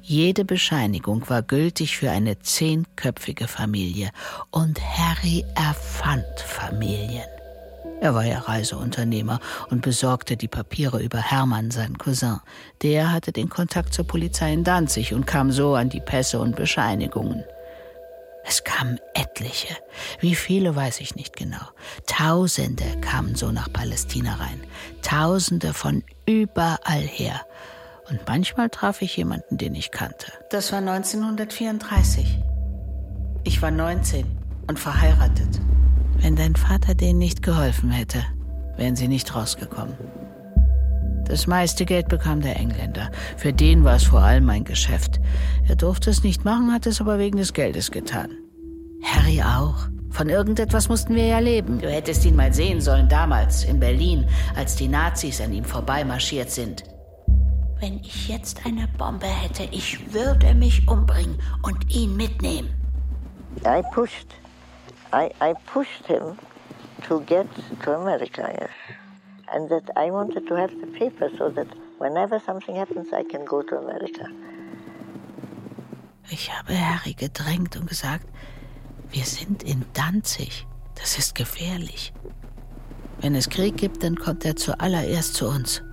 [0.01, 4.09] Jede Bescheinigung war gültig für eine zehnköpfige Familie
[4.51, 7.23] und Harry erfand Familien.
[8.01, 12.41] Er war ja Reiseunternehmer und besorgte die Papiere über Hermann, seinen Cousin.
[12.81, 16.57] Der hatte den Kontakt zur Polizei in Danzig und kam so an die Pässe und
[16.57, 17.45] Bescheinigungen.
[18.45, 19.75] Es kamen etliche.
[20.19, 21.65] Wie viele weiß ich nicht genau.
[22.07, 24.61] Tausende kamen so nach Palästina rein.
[25.01, 27.41] Tausende von überall her.
[28.09, 30.27] Und manchmal traf ich jemanden, den ich kannte.
[30.49, 32.39] Das war 1934.
[33.45, 34.25] Ich war 19
[34.67, 35.61] und verheiratet.
[36.17, 38.23] Wenn dein Vater denen nicht geholfen hätte,
[38.77, 39.95] wären sie nicht rausgekommen.
[41.25, 43.09] Das meiste Geld bekam der Engländer.
[43.37, 45.19] Für den war es vor allem ein Geschäft.
[45.67, 48.29] Er durfte es nicht machen, hat es aber wegen des Geldes getan.
[49.03, 49.87] Harry auch.
[50.09, 51.79] Von irgendetwas mussten wir ja leben.
[51.79, 56.51] Du hättest ihn mal sehen sollen damals in Berlin, als die Nazis an ihm vorbeimarschiert
[56.51, 56.83] sind.
[57.79, 62.69] Wenn ich jetzt eine Bombe hätte, ich würde mich umbringen und ihn mitnehmen.
[63.65, 64.27] I pushed,
[65.11, 66.37] I, I pushed him
[67.07, 67.47] to get
[67.83, 68.69] to America, yes.
[69.53, 71.67] And that I wanted to have the paper so that
[71.99, 74.25] whenever something happens, I can go to America.
[76.31, 78.25] Ich habe Harry gedrängt und gesagt,
[79.11, 80.65] wir sind in Danzig.
[80.95, 82.13] Das ist gefährlich.
[83.21, 85.83] Wenn es Krieg gibt, dann kommt er zuallererst zu uns.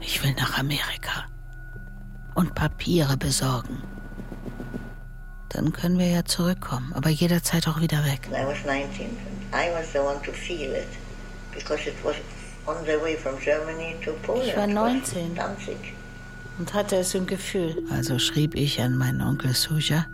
[0.00, 1.26] Ich will nach Amerika
[2.36, 3.82] und Papiere besorgen.
[5.48, 8.28] Dann können wir ja zurückkommen, aber jederzeit auch wieder weg.
[8.30, 9.06] I was 19.
[9.52, 10.86] I was the one to feel it
[14.44, 15.38] Ich war 19
[16.58, 17.82] und hatte es im Gefühl.
[17.90, 20.06] Also schrieb ich an meinen Onkel Suja,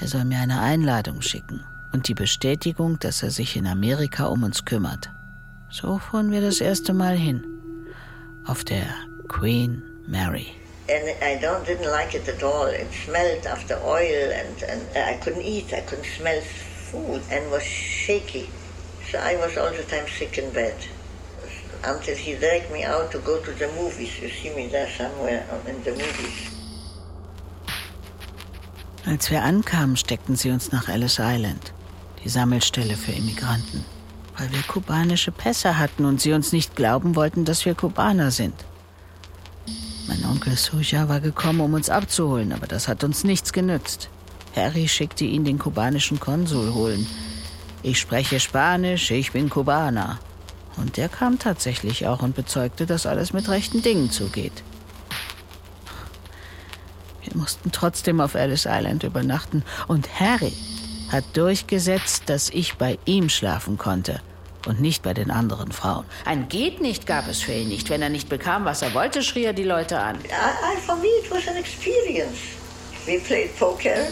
[0.00, 4.42] er soll mir eine Einladung schicken und die Bestätigung, dass er sich in Amerika um
[4.42, 5.10] uns kümmert.
[5.70, 7.44] So fuhren wir das erste Mal hin.
[8.44, 8.86] Auf der
[9.28, 10.46] Queen Mary.
[10.88, 12.68] And I don't, didn't like it at all.
[12.68, 15.72] It smelled after oil and, and I couldn't eat.
[15.72, 16.40] I couldn't smell
[16.90, 18.48] food and was shaky.
[19.10, 20.74] So I was all the time sick in bed.
[21.84, 24.20] Until he dragged me out to go to the movies.
[24.20, 26.52] You see me there somewhere in the movies.
[29.04, 31.72] Als wir ankamen, steckten sie uns nach Ellis Island,
[32.24, 33.84] die Sammelstelle für Immigranten,
[34.38, 38.54] weil wir kubanische Pässe hatten und sie uns nicht glauben wollten, dass wir Kubaner sind.
[40.06, 44.08] Mein Onkel Suja war gekommen, um uns abzuholen, aber das hat uns nichts genützt.
[44.54, 47.06] Harry schickte ihn den kubanischen Konsul holen.
[47.82, 50.20] Ich spreche Spanisch, ich bin Kubaner.
[50.76, 54.62] Und der kam tatsächlich auch und bezeugte, dass alles mit rechten Dingen zugeht.
[57.22, 60.52] Wir mussten trotzdem auf Ellis Island übernachten und Harry
[61.10, 64.20] hat durchgesetzt, dass ich bei ihm schlafen konnte
[64.66, 66.04] und nicht bei den anderen Frauen.
[66.24, 67.90] Ein geht nicht gab es für ihn nicht.
[67.90, 70.16] Wenn er nicht bekam, was er wollte, schrie er die Leute an.
[70.16, 72.38] I, I, for me it was an experience.
[73.06, 74.06] We played poker,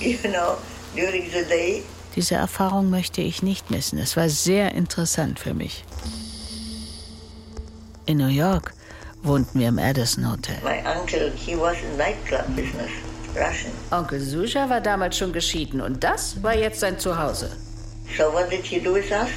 [0.00, 0.56] you know,
[0.94, 1.84] during the day.
[2.16, 3.98] Diese Erfahrung möchte ich nicht missen.
[3.98, 5.84] Es war sehr interessant für mich.
[8.06, 8.72] In New York
[9.22, 10.56] wohnten wir im Addison Hotel.
[10.64, 12.90] My uncle, he was in nightclub business,
[13.34, 13.72] Russian.
[13.90, 17.50] Onkel Susha war damals schon geschieden und das war jetzt sein Zuhause.
[18.16, 19.28] So what did he do with us?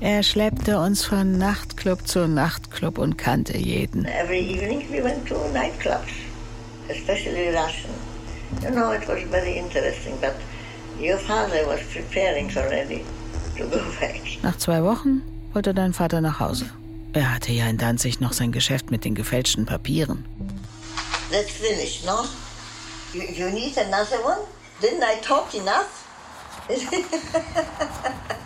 [0.00, 4.04] Er schleppte uns von Nachtclub zu Nachtclub und kannte jeden.
[4.04, 6.12] Every evening we went to nightclubs,
[6.88, 7.94] especially Russian.
[8.62, 10.34] You know, it was very interesting, but
[14.42, 16.66] Nach zwei Wochen wollte dein Vater nach Hause.
[17.12, 20.24] Er hatte ja in Danzig noch sein Geschäft mit den gefälschten Papieren.
[21.30, 22.24] That's finished, no?
[23.12, 24.38] You, you need another one?
[24.80, 26.04] Didn't I talk enough?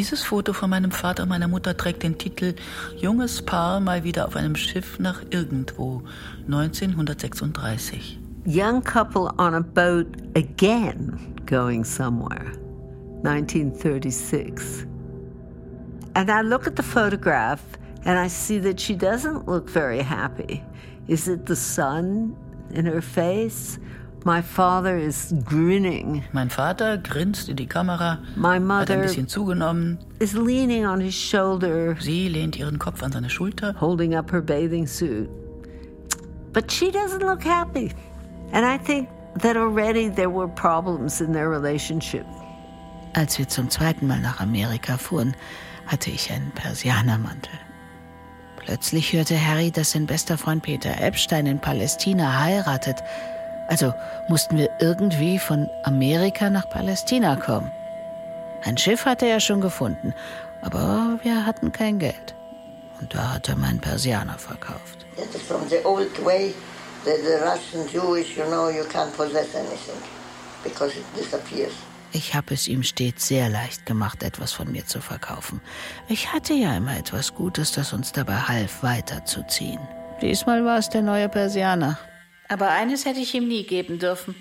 [0.00, 2.54] Dieses Foto von meinem Vater und meiner Mutter trägt den Titel
[2.96, 6.02] Junges Paar mal wieder auf einem Schiff nach irgendwo
[6.46, 8.18] 1936.
[8.46, 12.46] Young couple on a boat again going somewhere
[13.24, 14.86] 1936.
[16.14, 17.60] And I look at the photograph
[18.06, 20.62] and I see that she doesn't look very happy.
[21.08, 22.34] Is it the sun
[22.72, 23.78] in her face?
[24.24, 26.22] My father is grinning.
[26.32, 29.98] Mein Vater grinst in die Kamera, My mother hat ein bisschen zugenommen.
[30.18, 31.96] Is leaning on his shoulder.
[31.98, 35.28] Sie lehnt ihren Kopf an seine Schulter, holding up her bathing suit.
[36.52, 37.92] But she doesn't look happy.
[38.52, 39.08] And I think
[39.40, 42.26] that already there were problems in their relationship.
[43.14, 45.34] Als wir zum zweiten Mal nach Amerika fuhren,
[45.86, 47.52] hatte ich einen Persianermantel.
[48.58, 53.02] Plötzlich hörte Harry, dass sein bester Freund Peter Epstein in Palästina heiratet.
[53.70, 53.94] Also
[54.28, 57.70] mussten wir irgendwie von Amerika nach Palästina kommen.
[58.64, 60.12] Ein Schiff hatte er schon gefunden,
[60.60, 62.34] aber wir hatten kein Geld.
[63.00, 65.06] Und da hat er meinen Persianer verkauft.
[65.46, 66.52] From the old way,
[67.04, 70.00] the, the Russian Jewish, you know, you can't possess anything
[70.64, 71.72] because it disappears.
[72.12, 75.60] Ich habe es ihm stets sehr leicht gemacht, etwas von mir zu verkaufen.
[76.08, 79.80] Ich hatte ja immer etwas Gutes, das uns dabei half, weiterzuziehen.
[80.20, 81.98] Diesmal war es der neue Persianer.
[82.50, 84.34] Aber eines hätte ich ihm nie geben dürfen.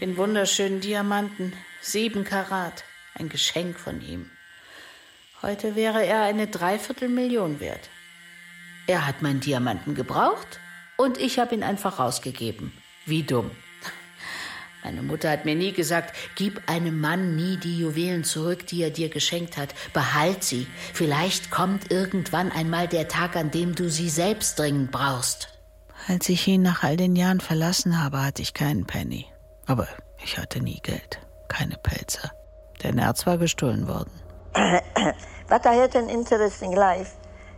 [0.00, 4.30] Den wunderschönen Diamanten, sieben Karat, ein Geschenk von ihm.
[5.42, 7.90] Heute wäre er eine Dreiviertelmillion wert.
[8.86, 10.60] Er hat meinen Diamanten gebraucht
[10.96, 12.72] und ich habe ihn einfach rausgegeben.
[13.04, 13.50] Wie dumm.
[14.82, 18.90] Meine Mutter hat mir nie gesagt, gib einem Mann nie die Juwelen zurück, die er
[18.90, 19.74] dir geschenkt hat.
[19.92, 20.66] Behalt sie.
[20.94, 25.55] Vielleicht kommt irgendwann einmal der Tag, an dem du sie selbst dringend brauchst.
[26.08, 29.26] Als ich ihn nach all den Jahren verlassen habe, hatte ich keinen Penny.
[29.66, 29.88] Aber
[30.22, 31.18] ich hatte nie Geld.
[31.48, 32.30] Keine Pelze.
[32.82, 34.12] Der Nerz war gestohlen worden.
[35.48, 37.12] But I had an interesting life.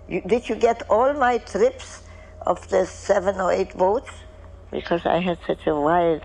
[0.09, 2.03] You, did you get all my trips
[2.47, 4.11] of the seven or eight boats?
[4.71, 6.23] Because I had such a wild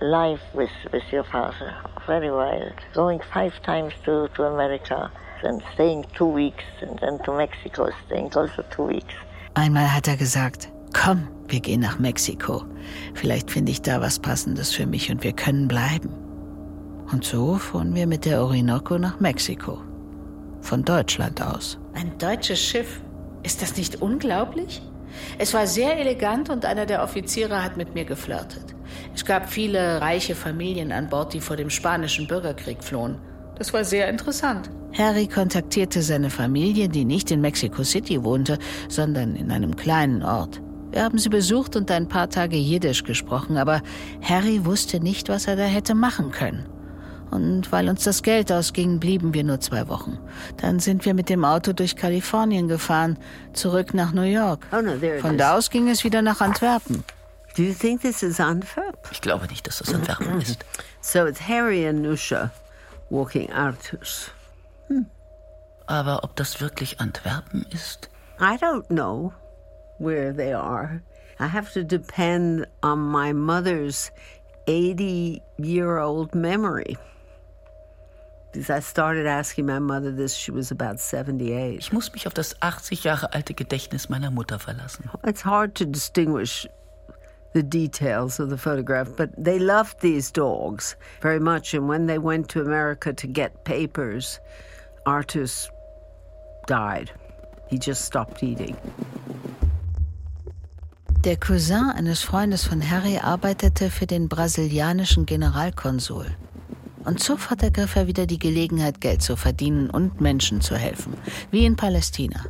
[0.00, 1.74] life with, with your father.
[2.06, 2.74] Very wild.
[2.92, 5.10] Going five times to, to America
[5.42, 9.14] and staying two weeks and then to Mexico, staying also two weeks.
[9.54, 12.64] Einmal hat er gesagt, komm, wir gehen nach Mexiko.
[13.14, 16.10] Vielleicht finde ich da was Passendes für mich und wir können bleiben.
[17.12, 19.82] Und so fuhren wir mit der Orinoco nach Mexiko.
[20.60, 21.78] Von Deutschland aus.
[21.94, 23.00] Ein deutsches Schiff.
[23.42, 24.80] Ist das nicht unglaublich?
[25.38, 28.74] Es war sehr elegant und einer der Offiziere hat mit mir geflirtet.
[29.14, 33.18] Es gab viele reiche Familien an Bord, die vor dem spanischen Bürgerkrieg flohen.
[33.56, 34.70] Das war sehr interessant.
[34.96, 40.60] Harry kontaktierte seine Familie, die nicht in Mexico City wohnte, sondern in einem kleinen Ort.
[40.92, 43.80] Wir haben sie besucht und ein paar Tage Jiddisch gesprochen, aber
[44.20, 46.66] Harry wusste nicht, was er da hätte machen können.
[47.30, 50.18] Und weil uns das Geld ausging, blieben wir nur zwei Wochen.
[50.58, 53.18] Dann sind wir mit dem Auto durch Kalifornien gefahren,
[53.54, 54.66] zurück nach New York.
[54.70, 57.02] Oh no, Von da aus ging es wieder nach Antwerpen.
[57.56, 59.08] Do you think this is Antwerp?
[59.10, 60.62] Ich glaube nicht, dass das Antwerpen ist.
[61.00, 62.50] So it's Harry and Nusha
[63.08, 64.30] walking Artus.
[64.88, 65.06] Hm.
[65.86, 68.10] Aber ob das wirklich Antwerpen ist?
[68.38, 69.32] I don't know
[69.98, 71.02] where they are.
[71.38, 74.10] I have to depend on my mother's
[74.66, 76.96] 80 year old memory.
[78.52, 81.78] Because I started asking my mother this, she was about 78.
[81.78, 85.08] Ich muss mich auf das 80 Jahre alte Gedächtnis meiner Mutter verlassen.
[85.24, 86.68] It's hard to distinguish
[87.54, 91.72] the details of the photograph, but they loved these dogs very much.
[91.72, 94.38] And when they went to America to get papers,
[95.06, 95.70] Artus
[96.66, 97.10] died.
[97.68, 98.76] He just stopped eating.
[101.24, 106.26] Der Cousin eines Freundes von Harry arbeitete für den brasilianischen Generalkonsul.
[107.04, 111.14] Und sofort ergriff er wieder die Gelegenheit, Geld zu verdienen und Menschen zu helfen,
[111.52, 112.46] wie in Palästina.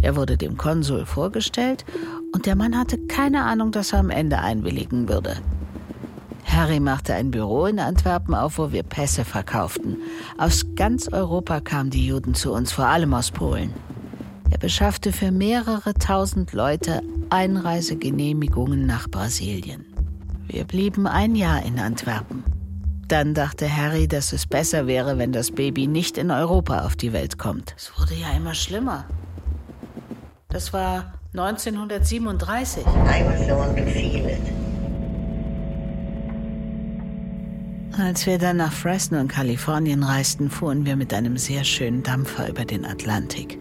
[0.00, 1.84] Er wurde dem Konsul vorgestellt
[2.32, 5.36] und der Mann hatte keine Ahnung, dass er am Ende einwilligen würde.
[6.46, 9.98] Harry machte ein Büro in Antwerpen auf, wo wir Pässe verkauften.
[10.38, 13.74] Aus ganz Europa kamen die Juden zu uns, vor allem aus Polen.
[14.50, 19.84] Er beschaffte für mehrere tausend Leute Einreisegenehmigungen nach Brasilien.
[20.46, 22.42] Wir blieben ein Jahr in Antwerpen.
[23.08, 27.12] Dann dachte Harry, dass es besser wäre, wenn das Baby nicht in Europa auf die
[27.12, 27.74] Welt kommt.
[27.76, 29.06] Es wurde ja immer schlimmer.
[30.48, 32.84] Das war 1937.
[32.86, 34.40] I was the one to feel it.
[37.98, 42.48] Als wir dann nach Fresno in Kalifornien reisten, fuhren wir mit einem sehr schönen Dampfer
[42.48, 43.58] über den Atlantik.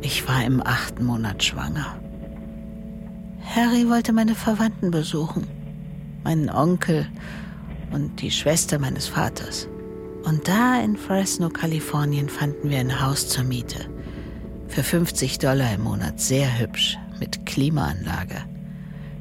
[0.00, 1.96] Ich war im achten Monat schwanger.
[3.54, 5.46] Harry wollte meine Verwandten besuchen,
[6.22, 7.06] meinen Onkel
[7.90, 9.68] und die Schwester meines Vaters.
[10.24, 13.86] Und da in Fresno, Kalifornien, fanden wir ein Haus zur Miete.
[14.68, 18.44] Für 50 Dollar im Monat, sehr hübsch, mit Klimaanlage.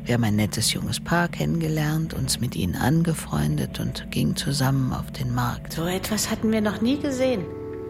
[0.03, 5.11] Wir haben ein nettes junges Paar kennengelernt, uns mit ihnen angefreundet und gingen zusammen auf
[5.11, 5.73] den Markt.
[5.73, 7.43] So etwas hatten wir noch nie gesehen.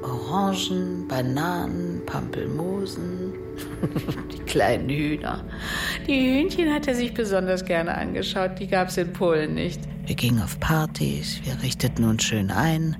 [0.03, 3.33] Orangen, Bananen, Pampelmusen,
[4.31, 5.43] die kleinen Hühner.
[6.07, 9.81] Die Hühnchen hat er sich besonders gerne angeschaut, die gab es in Polen nicht.
[10.05, 12.95] Wir gingen auf Partys, wir richteten uns schön ein.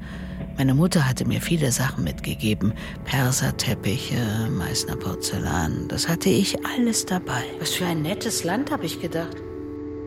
[0.58, 2.74] Meine Mutter hatte mir viele Sachen mitgegeben.
[3.06, 5.88] Perserteppiche, Meißner Porzellan.
[5.88, 7.44] Das hatte ich alles dabei.
[7.60, 9.38] Was für ein nettes Land, habe ich gedacht.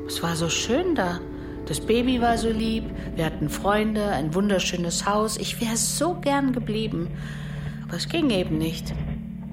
[0.08, 1.20] Es war so schön da.
[1.70, 2.82] Das Baby war so lieb,
[3.14, 5.36] wir hatten Freunde, ein wunderschönes Haus.
[5.36, 7.06] Ich wäre so gern geblieben.
[7.86, 8.92] Aber es ging eben nicht.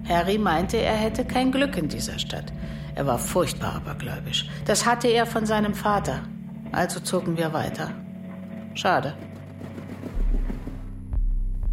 [0.09, 2.51] Harry meinte, er hätte kein Glück in dieser Stadt.
[2.95, 4.49] Er war furchtbar abergläubisch.
[4.65, 6.24] Das hatte er von seinem Vater.
[6.72, 7.91] Also zogen wir weiter.
[8.74, 9.13] Schade.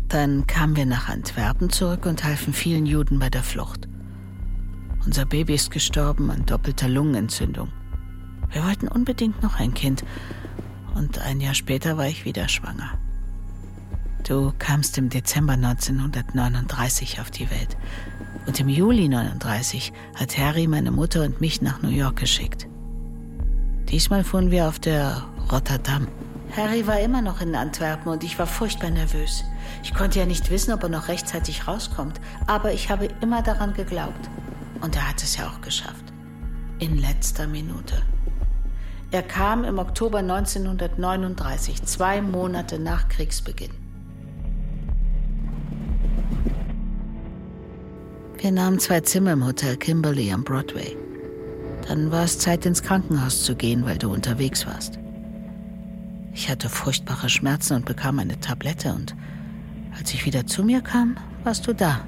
[0.09, 3.89] Dann kamen wir nach Antwerpen zurück und halfen vielen Juden bei der Flucht.
[5.07, 7.73] Unser Baby ist gestorben an doppelter Lungenentzündung.
[8.55, 10.05] Wir wollten unbedingt noch ein Kind.
[10.95, 12.93] Und ein Jahr später war ich wieder schwanger.
[14.23, 17.77] Du kamst im Dezember 1939 auf die Welt.
[18.47, 22.69] Und im Juli 1939 hat Harry meine Mutter und mich nach New York geschickt.
[23.89, 26.07] Diesmal fuhren wir auf der Rotterdam.
[26.57, 29.43] Harry war immer noch in Antwerpen und ich war furchtbar nervös.
[29.83, 33.75] Ich konnte ja nicht wissen, ob er noch rechtzeitig rauskommt, aber ich habe immer daran
[33.75, 34.31] geglaubt.
[34.81, 36.05] Und er hat es ja auch geschafft.
[36.79, 38.01] In letzter Minute.
[39.15, 43.71] Er kam im Oktober 1939, zwei Monate nach Kriegsbeginn.
[48.39, 50.97] Wir nahmen zwei Zimmer im Hotel Kimberley am Broadway.
[51.87, 54.99] Dann war es Zeit, ins Krankenhaus zu gehen, weil du unterwegs warst.
[56.33, 59.15] Ich hatte furchtbare Schmerzen und bekam eine Tablette und
[59.97, 62.01] als ich wieder zu mir kam, warst du da.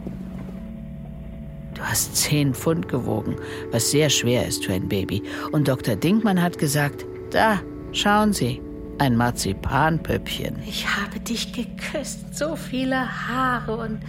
[1.77, 3.37] Du hast zehn Pfund gewogen,
[3.70, 5.22] was sehr schwer ist für ein Baby.
[5.53, 5.95] Und Dr.
[5.95, 7.61] Dinkmann hat gesagt, da,
[7.93, 8.62] schauen Sie,
[8.99, 10.57] ein Marzipanpüppchen.
[10.66, 14.01] Ich habe dich geküsst, so viele Haare und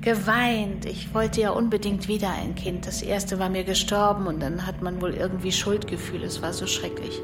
[0.00, 0.84] geweint.
[0.84, 2.88] Ich wollte ja unbedingt wieder ein Kind.
[2.88, 6.24] Das erste war mir gestorben und dann hat man wohl irgendwie Schuldgefühl.
[6.24, 7.20] Es war so schrecklich.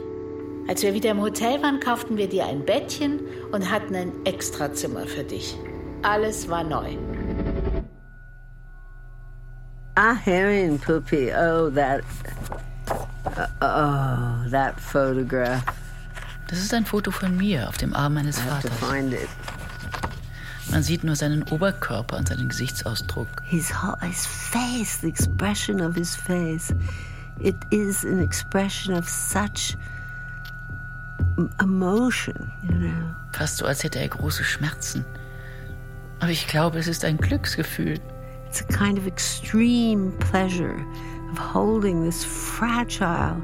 [0.68, 3.20] Als wir wieder im Hotel waren, kauften wir dir ein Bettchen
[3.50, 5.56] und hatten ein Extrazimmer für dich.
[6.02, 6.96] Alles war neu.
[10.00, 11.32] Ah, Heron Puppy.
[11.32, 12.04] Oh, that.
[13.60, 15.64] Oh, that photograph.
[16.46, 18.70] Das ist ein Foto von mir auf dem Arm meines Vaters.
[20.70, 23.26] Man sieht nur seinen Oberkörper und seinen Gesichtsausdruck.
[23.44, 26.72] His, his face, the expression of his face.
[27.40, 29.76] It is an expression of such
[31.60, 33.16] emotion, you know.
[33.32, 35.04] Fast so, als hätte er große Schmerzen.
[36.20, 37.98] Aber ich glaube, es ist ein Glücksgefühl.
[38.48, 40.84] It's a kind of extreme pleasure
[41.30, 43.42] of holding this fragile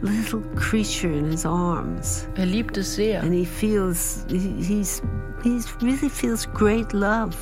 [0.00, 2.26] little creature in his arms.
[2.38, 3.20] Er liebt es sehr.
[3.20, 5.02] And he feels he, he's
[5.42, 7.36] he really feels great love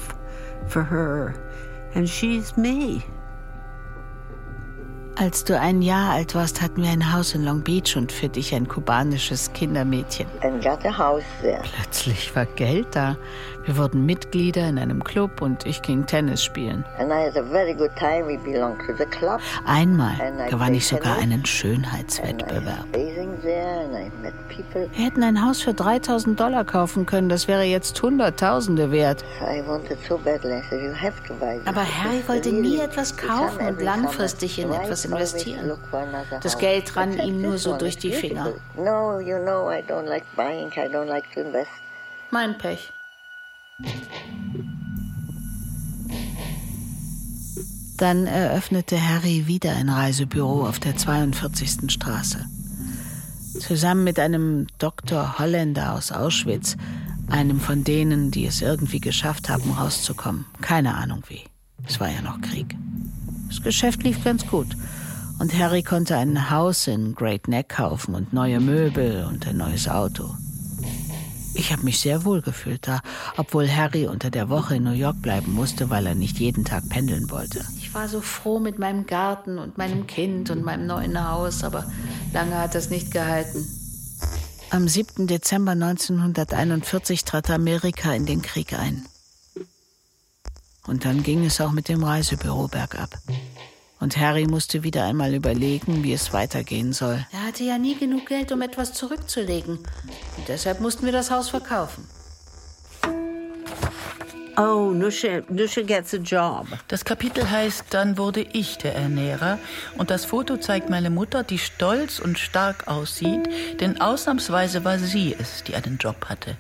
[0.67, 1.35] for her,
[1.95, 3.05] and she's me.
[5.21, 8.31] Als du ein Jahr alt warst, hatten wir ein Haus in Long Beach und für
[8.31, 10.27] dich ein kubanisches Kindermädchen.
[10.41, 11.61] And got a house there.
[11.77, 13.19] Plötzlich war Geld da.
[13.67, 16.87] Wir wurden Mitglieder in einem Club und ich ging Tennis spielen.
[19.67, 20.15] Einmal
[20.49, 22.87] gewann ich sogar einen Schönheitswettbewerb.
[22.93, 27.29] Wir hätten ein Haus für 3000 Dollar kaufen können.
[27.29, 29.23] Das wäre jetzt Hunderttausende wert.
[31.67, 35.73] Aber Harry wollte nie etwas kaufen und langfristig in etwas investieren.
[36.43, 38.53] Das Geld rann ihm nur so durch die Finger.
[42.31, 42.93] Mein Pech.
[47.97, 51.93] Dann eröffnete Harry wieder ein Reisebüro auf der 42.
[51.93, 52.47] Straße.
[53.59, 56.77] Zusammen mit einem Doktor Holländer aus Auschwitz,
[57.29, 60.47] einem von denen, die es irgendwie geschafft haben, rauszukommen.
[60.63, 61.43] Keine Ahnung wie.
[61.87, 62.75] Es war ja noch Krieg.
[63.49, 64.69] Das Geschäft lief ganz gut.
[65.41, 69.89] Und Harry konnte ein Haus in Great Neck kaufen und neue Möbel und ein neues
[69.89, 70.35] Auto.
[71.55, 73.01] Ich habe mich sehr wohl gefühlt da,
[73.39, 76.91] obwohl Harry unter der Woche in New York bleiben musste, weil er nicht jeden Tag
[76.91, 77.65] pendeln wollte.
[77.79, 81.91] Ich war so froh mit meinem Garten und meinem Kind und meinem neuen Haus, aber
[82.35, 83.67] lange hat das nicht gehalten.
[84.69, 85.27] Am 7.
[85.27, 89.07] Dezember 1941 trat Amerika in den Krieg ein.
[90.87, 93.19] Und dann ging es auch mit dem Reisebüro bergab.
[94.01, 97.25] Und Harry musste wieder einmal überlegen, wie es weitergehen soll.
[97.33, 99.77] Er hatte ja nie genug Geld, um etwas zurückzulegen.
[99.77, 102.07] Und deshalb mussten wir das Haus verkaufen.
[104.57, 106.67] Oh, Nusha, Nusha gets a job.
[106.89, 109.59] Das Kapitel heißt Dann wurde ich der Ernährer
[109.97, 113.49] und das Foto zeigt meine Mutter, die stolz und stark aussieht,
[113.81, 116.57] denn ausnahmsweise war sie es, die einen Job hatte.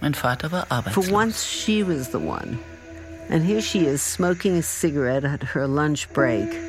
[0.00, 1.06] Mein Vater war arbeitslos.
[1.06, 2.58] For once she was the one.
[3.30, 6.67] And here she is smoking a cigarette at her lunch break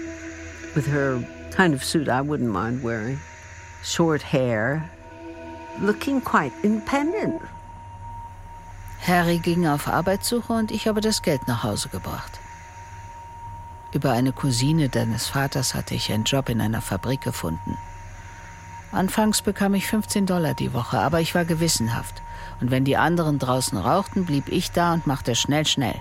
[0.75, 3.19] with her kind of suit I wouldn't mind wearing,
[3.83, 4.89] short hair,
[5.81, 7.41] looking quite independent.
[9.01, 12.39] Harry ging auf Arbeitssuche und ich habe das Geld nach Hause gebracht.
[13.91, 17.77] Über eine Cousine deines Vaters hatte ich einen Job in einer Fabrik gefunden.
[18.91, 22.21] Anfangs bekam ich 15 Dollar die Woche, aber ich war gewissenhaft.
[22.61, 25.99] Und wenn die anderen draußen rauchten, blieb ich da und machte schnell, schnell.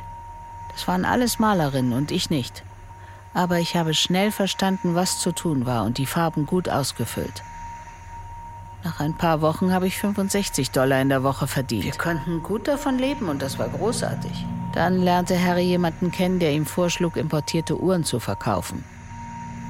[0.72, 2.62] Das waren alles Malerinnen und ich nicht.
[3.38, 7.44] Aber ich habe schnell verstanden, was zu tun war und die Farben gut ausgefüllt.
[8.82, 11.84] Nach ein paar Wochen habe ich 65 Dollar in der Woche verdient.
[11.84, 14.44] Wir konnten gut davon leben und das war großartig.
[14.72, 18.82] Dann lernte Harry jemanden kennen, der ihm vorschlug, importierte Uhren zu verkaufen.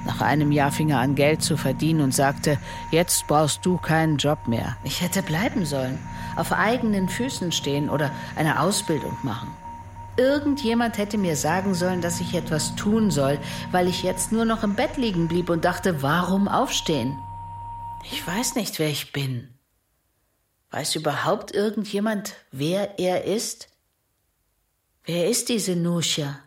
[0.07, 2.57] Nach einem Jahr fing er an, Geld zu verdienen und sagte,
[2.91, 4.79] jetzt brauchst du keinen Job mehr.
[4.83, 5.99] Ich hätte bleiben sollen,
[6.37, 9.49] auf eigenen Füßen stehen oder eine Ausbildung machen.
[10.19, 13.39] Irgendjemand hätte mir sagen sollen, dass ich etwas tun soll,
[13.71, 17.17] weil ich jetzt nur noch im Bett liegen blieb und dachte, warum aufstehen?
[18.11, 19.49] Ich weiß nicht, wer ich bin.
[20.73, 23.69] Weiß überhaupt irgendjemand, wer er ist?
[25.05, 26.41] Wer ist diese Nuscha?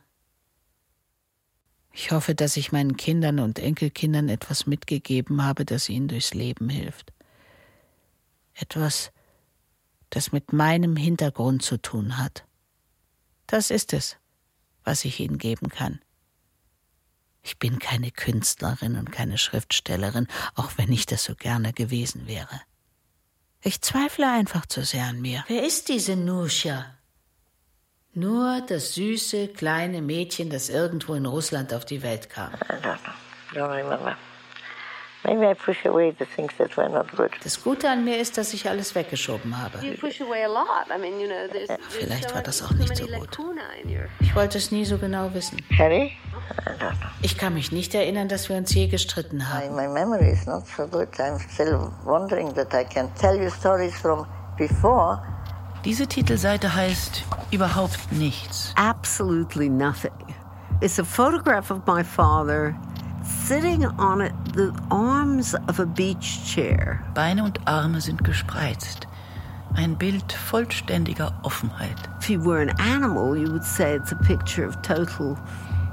[1.94, 6.68] Ich hoffe, dass ich meinen Kindern und Enkelkindern etwas mitgegeben habe, das ihnen durchs Leben
[6.68, 7.14] hilft.
[8.54, 9.14] Etwas,
[10.10, 12.44] das mit meinem Hintergrund zu tun hat.
[13.52, 14.16] Das ist es,
[14.86, 16.00] was ich ihnen geben kann.
[17.44, 22.62] Ich bin keine Künstlerin und keine Schriftstellerin, auch wenn ich das so gerne gewesen wäre.
[23.62, 25.44] Ich zweifle einfach zu sehr an mir.
[25.50, 26.96] Wer ist diese Nuscha?
[28.14, 32.54] Nur das süße, kleine Mädchen, das irgendwo in Russland auf die Welt kam.
[37.44, 39.78] Das Gute an mir ist, dass ich alles weggeschoben habe.
[41.90, 43.38] Vielleicht war das auch nicht so gut.
[44.20, 45.62] Ich wollte es nie so genau wissen.
[45.78, 46.12] Harry?
[47.22, 49.76] Ich kann mich nicht erinnern, dass wir uns je gestritten haben.
[49.76, 51.10] My memory is not so good.
[51.20, 54.26] I'm still wondering that I can tell you stories from
[54.58, 55.22] before.
[55.86, 58.74] Diese Titelseite heißt überhaupt nichts.
[58.76, 60.12] Absolutely nothing.
[60.82, 62.76] It's a photograph of my father
[63.32, 67.04] sitting on it, the arms of a beach chair.
[67.14, 69.08] Beine und Arme sind gespreizt.
[69.76, 71.98] Ein Bild vollständiger Offenheit.
[72.20, 75.38] If you were an animal, you would say it's a picture of total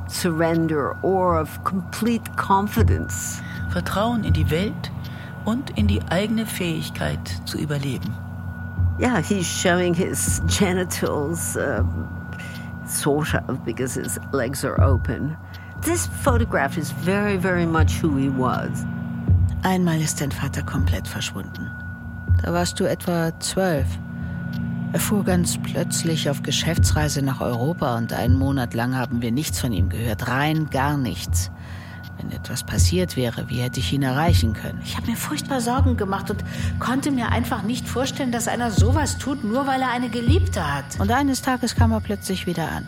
[0.09, 3.41] surrender or of complete confidence.
[3.71, 4.91] Vertrauen in die Welt
[5.45, 8.13] und in die eigene Fähigkeit zu überleben.
[8.99, 12.09] Yeah, he's showing his genitals, um,
[12.85, 15.37] sort of, because his legs are open.
[15.83, 18.85] This photograph is very, very much who he was.
[19.63, 21.71] Einmal ist dein Vater komplett verschwunden.
[22.43, 23.87] Da warst du etwa zwölf.
[24.93, 29.61] Er fuhr ganz plötzlich auf Geschäftsreise nach Europa und einen Monat lang haben wir nichts
[29.61, 31.51] von ihm gehört, rein gar nichts.
[32.17, 34.81] Wenn etwas passiert wäre, wie hätte ich ihn erreichen können?
[34.85, 36.43] Ich habe mir furchtbar Sorgen gemacht und
[36.81, 40.99] konnte mir einfach nicht vorstellen, dass einer sowas tut, nur weil er eine Geliebte hat.
[40.99, 42.87] Und eines Tages kam er plötzlich wieder an.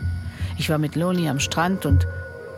[0.56, 2.06] Ich war mit Loni am Strand und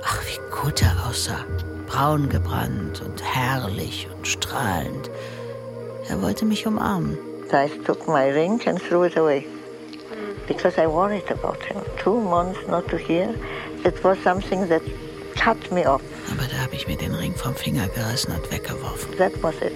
[0.03, 1.45] Ach, wie gut er aussah.
[1.87, 5.11] Braun gebrannt und herrlich und strahlend.
[6.09, 7.19] Er wollte mich umarmen.
[7.53, 9.47] I took my ring and threw it away
[10.49, 11.83] because I worried about him.
[12.03, 13.35] Two months not to hear.
[13.85, 14.83] It was something that
[15.37, 16.03] cut me off.
[16.31, 19.17] Aber da habe ich mir den Ring vom Finger gerissen und weggeworfen.
[19.19, 19.73] That was it.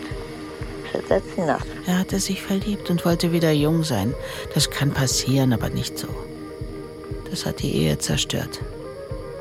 [1.09, 1.67] That's enough.
[1.87, 4.15] Er hatte sich verliebt und wollte wieder jung sein.
[4.55, 6.09] Das kann passieren, aber nicht so.
[7.31, 8.61] Das hat die Ehe zerstört.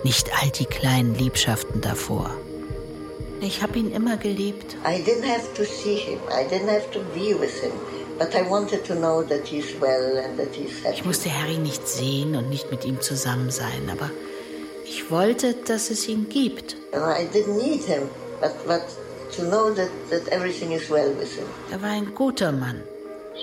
[0.05, 2.29] Nicht all die kleinen Liebschaften davor.
[3.41, 4.77] Ich habe ihn immer geliebt.
[4.85, 6.19] I didn't have to see him.
[6.29, 7.71] I didn't have to be with him.
[8.19, 10.97] But I wanted to know that he's well and that he's happy.
[10.97, 14.11] Ich musste Harry nicht sehen und nicht mit ihm zusammen sein, aber
[14.85, 16.75] ich wollte, dass es ihn gibt.
[16.93, 18.03] I didn't need him,
[18.39, 18.83] but, but
[19.35, 21.47] to know that, that everything is well with him.
[21.71, 22.83] Er war ein guter Mann.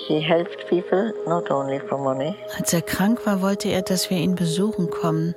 [0.07, 2.33] He helped people, not only for money.
[2.57, 5.35] Als er krank war, wollte er, dass wir ihn besuchen kommen.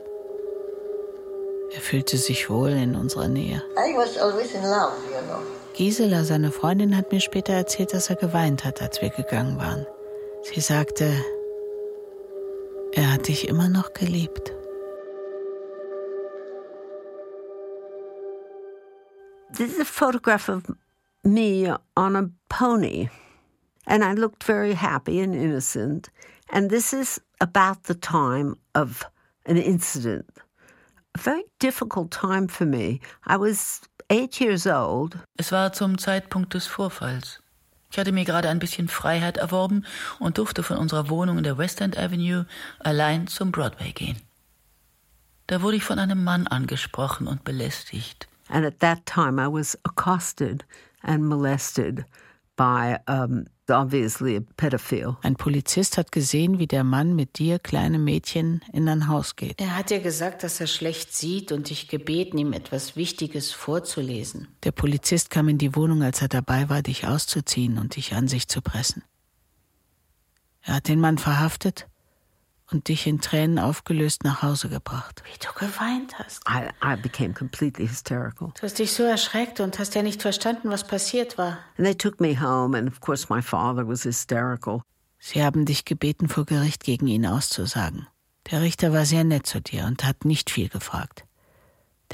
[1.76, 3.62] Er fühlte sich wohl in unserer Nähe.
[3.76, 5.42] Love, you know.
[5.74, 9.86] Gisela, seine Freundin, hat mir später erzählt, dass er geweint hat, als wir gegangen waren.
[10.42, 11.12] Sie sagte,
[12.92, 14.54] er hat dich immer noch geliebt.
[19.52, 20.62] This is a photograph of
[21.22, 23.10] me on a pony.
[23.86, 26.10] And I looked very happy and innocent.
[26.48, 29.04] And this is about the time of
[29.44, 30.45] an incident.
[31.16, 33.00] Very difficult time for me.
[33.26, 35.16] I was eight years old.
[35.36, 37.40] Es war zum Zeitpunkt des Vorfalls.
[37.90, 39.86] Ich hatte mir gerade ein bisschen Freiheit erworben
[40.18, 42.46] und durfte von unserer Wohnung in der West End Avenue
[42.80, 44.20] allein zum Broadway gehen.
[45.46, 48.28] Da wurde ich von einem Mann angesprochen und belästigt.
[48.48, 50.64] And at that time I was accosted
[51.02, 52.04] and molested
[52.56, 55.16] by um, obviously a pedophile.
[55.22, 59.60] Ein Polizist hat gesehen, wie der Mann mit dir, kleine Mädchen, in ein Haus geht.
[59.60, 64.48] Er hat dir gesagt, dass er schlecht sieht und dich gebeten, ihm etwas Wichtiges vorzulesen.
[64.64, 68.28] Der Polizist kam in die Wohnung, als er dabei war, dich auszuziehen und dich an
[68.28, 69.02] sich zu pressen.
[70.62, 71.86] Er hat den Mann verhaftet
[72.70, 75.22] und dich in Tränen aufgelöst nach Hause gebracht.
[75.24, 76.42] Wie du geweint hast.
[76.48, 78.52] I, I became completely hysterical.
[78.54, 81.58] Du hast dich so erschreckt und hast ja nicht verstanden, was passiert war.
[81.78, 84.82] And they took me home and of course my father was hysterical.
[85.18, 88.06] Sie haben dich gebeten, vor Gericht gegen ihn auszusagen.
[88.50, 91.24] Der Richter war sehr nett zu dir und hat nicht viel gefragt.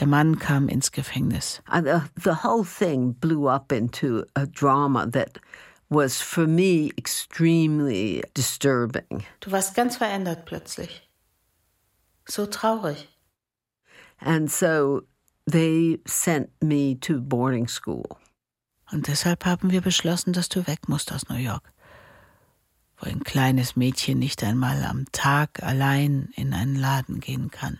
[0.00, 1.62] Der Mann kam ins Gefängnis.
[1.70, 5.38] Uh, the, the whole thing blew up into a drama that
[5.93, 9.24] was for me extremely disturbing.
[9.40, 11.09] Du warst ganz verändert plötzlich.
[12.26, 13.09] So traurig.
[14.20, 15.03] And so
[15.47, 18.16] they sent me to boarding school.
[18.90, 21.72] Und deshalb haben wir beschlossen, dass du weg musst aus New York,
[22.99, 27.78] wo ein kleines Mädchen nicht einmal am Tag allein in einen Laden gehen kann.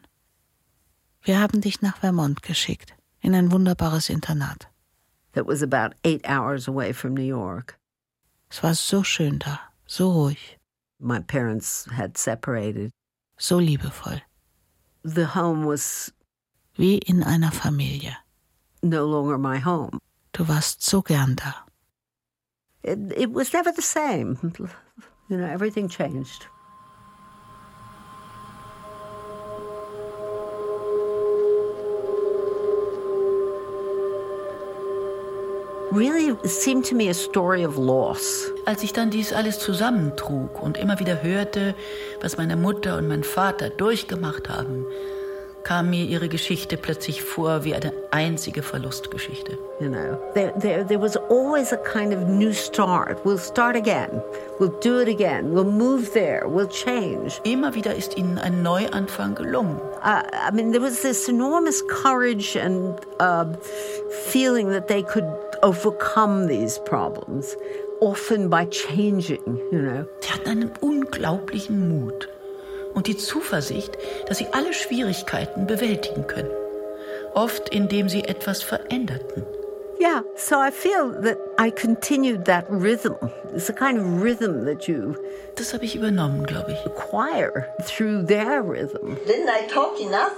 [1.22, 4.68] Wir haben dich nach Vermont geschickt, in ein wunderbares Internat.
[5.34, 7.78] That was about eight hours away from New York.
[8.53, 10.59] Es war so schön da, so ruhig.
[11.00, 12.90] My parents had separated.
[13.38, 14.20] So liebevoll.
[15.03, 16.12] The home was
[16.76, 18.14] wie in einer Familie.
[18.82, 19.98] No longer my home.
[20.34, 21.64] Du warst so gern da.
[22.82, 24.36] It, it was never the same.
[25.30, 26.46] You know, everything changed.
[35.93, 38.51] Really seemed to me a story of loss.
[38.64, 41.74] Als ich dann dies alles zusammentrug und immer wieder hörte,
[42.20, 44.86] was meine Mutter und mein Vater durchgemacht haben,
[45.64, 49.59] kam mir ihre Geschichte plötzlich vor wie eine einzige Verlustgeschichte.
[49.80, 53.24] You know, there, there, there was always a kind of new start.
[53.24, 54.22] We'll start again.
[54.59, 55.53] We'll do it again.
[55.53, 56.47] We'll move there.
[56.47, 57.40] We'll change.
[57.45, 59.80] Immer wieder ist ihnen ein Neuanfang gelungen.
[60.03, 63.45] Uh, I mean, there was this enormous courage and uh,
[64.30, 65.24] feeling that they could
[65.62, 67.56] overcome these problems,
[68.00, 70.06] often by changing, you know.
[70.20, 72.28] Sie hatten einen unglaublichen Mut
[72.94, 73.96] und die Zuversicht,
[74.26, 76.50] dass sie alle Schwierigkeiten bewältigen können.
[77.34, 79.44] Oft indem sie etwas veränderten.
[79.98, 83.14] Yeah, so I feel that I continued that rhythm.
[83.54, 85.14] It's a kind of rhythm that you.
[85.54, 86.86] Das habe ich übernommen, glaube ich.
[86.86, 89.16] Acquire through their rhythm.
[89.26, 90.34] Didn't I talk enough?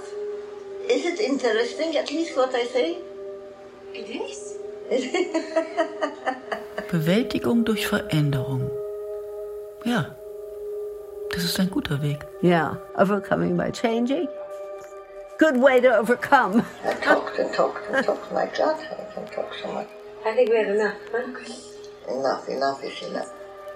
[0.87, 2.97] Is it interesting, at least what I say?
[3.93, 4.55] It is.
[6.91, 8.69] Bewältigung durch Veränderung.
[9.83, 10.15] Ja,
[11.31, 12.25] das ist ein guter Weg.
[12.41, 14.27] Yeah, overcoming by changing.
[15.37, 16.63] Good way to overcome.
[16.83, 18.31] I talked and talked and talked.
[18.31, 19.87] My God, I can talk so much.
[20.25, 20.95] I think we have enough.
[21.11, 21.27] Huh?
[22.07, 23.31] Enough, enough is enough.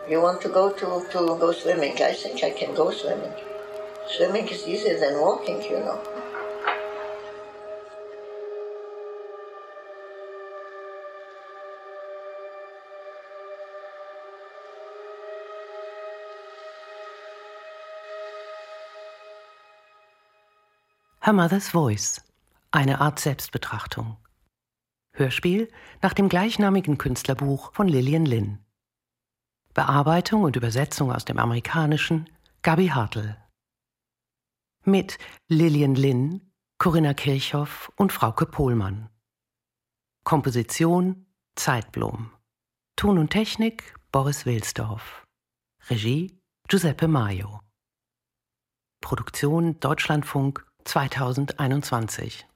[0.08, 2.02] You want to go to, to go swimming?
[2.02, 3.34] I think I can go swimming.
[4.08, 6.00] Swimming is easier than walking, you know.
[21.30, 22.24] Her Mother's Voice,
[22.72, 24.18] eine Art Selbstbetrachtung.
[25.14, 25.72] Hörspiel
[26.02, 28.66] nach dem gleichnamigen Künstlerbuch von Lillian Lynn.
[29.76, 32.32] Bearbeitung und Übersetzung aus dem Amerikanischen
[32.64, 33.38] Gabi Hartl.
[34.86, 39.12] Mit Lillian Lynn, Corinna Kirchhoff und Frauke Pohlmann.
[40.24, 42.32] Komposition Zeitblom.
[42.96, 45.28] Ton und Technik Boris Wilsdorf.
[45.92, 47.60] Regie Giuseppe Maio.
[49.00, 52.48] Produktion Deutschlandfunk 2021.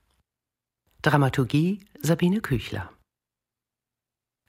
[1.03, 2.91] Dramaturgie Sabine Küchler.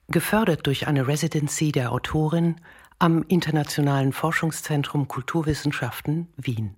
[0.07, 2.59] Gefördert durch eine Residency der Autorin
[2.97, 6.77] am Internationalen Forschungszentrum Kulturwissenschaften Wien.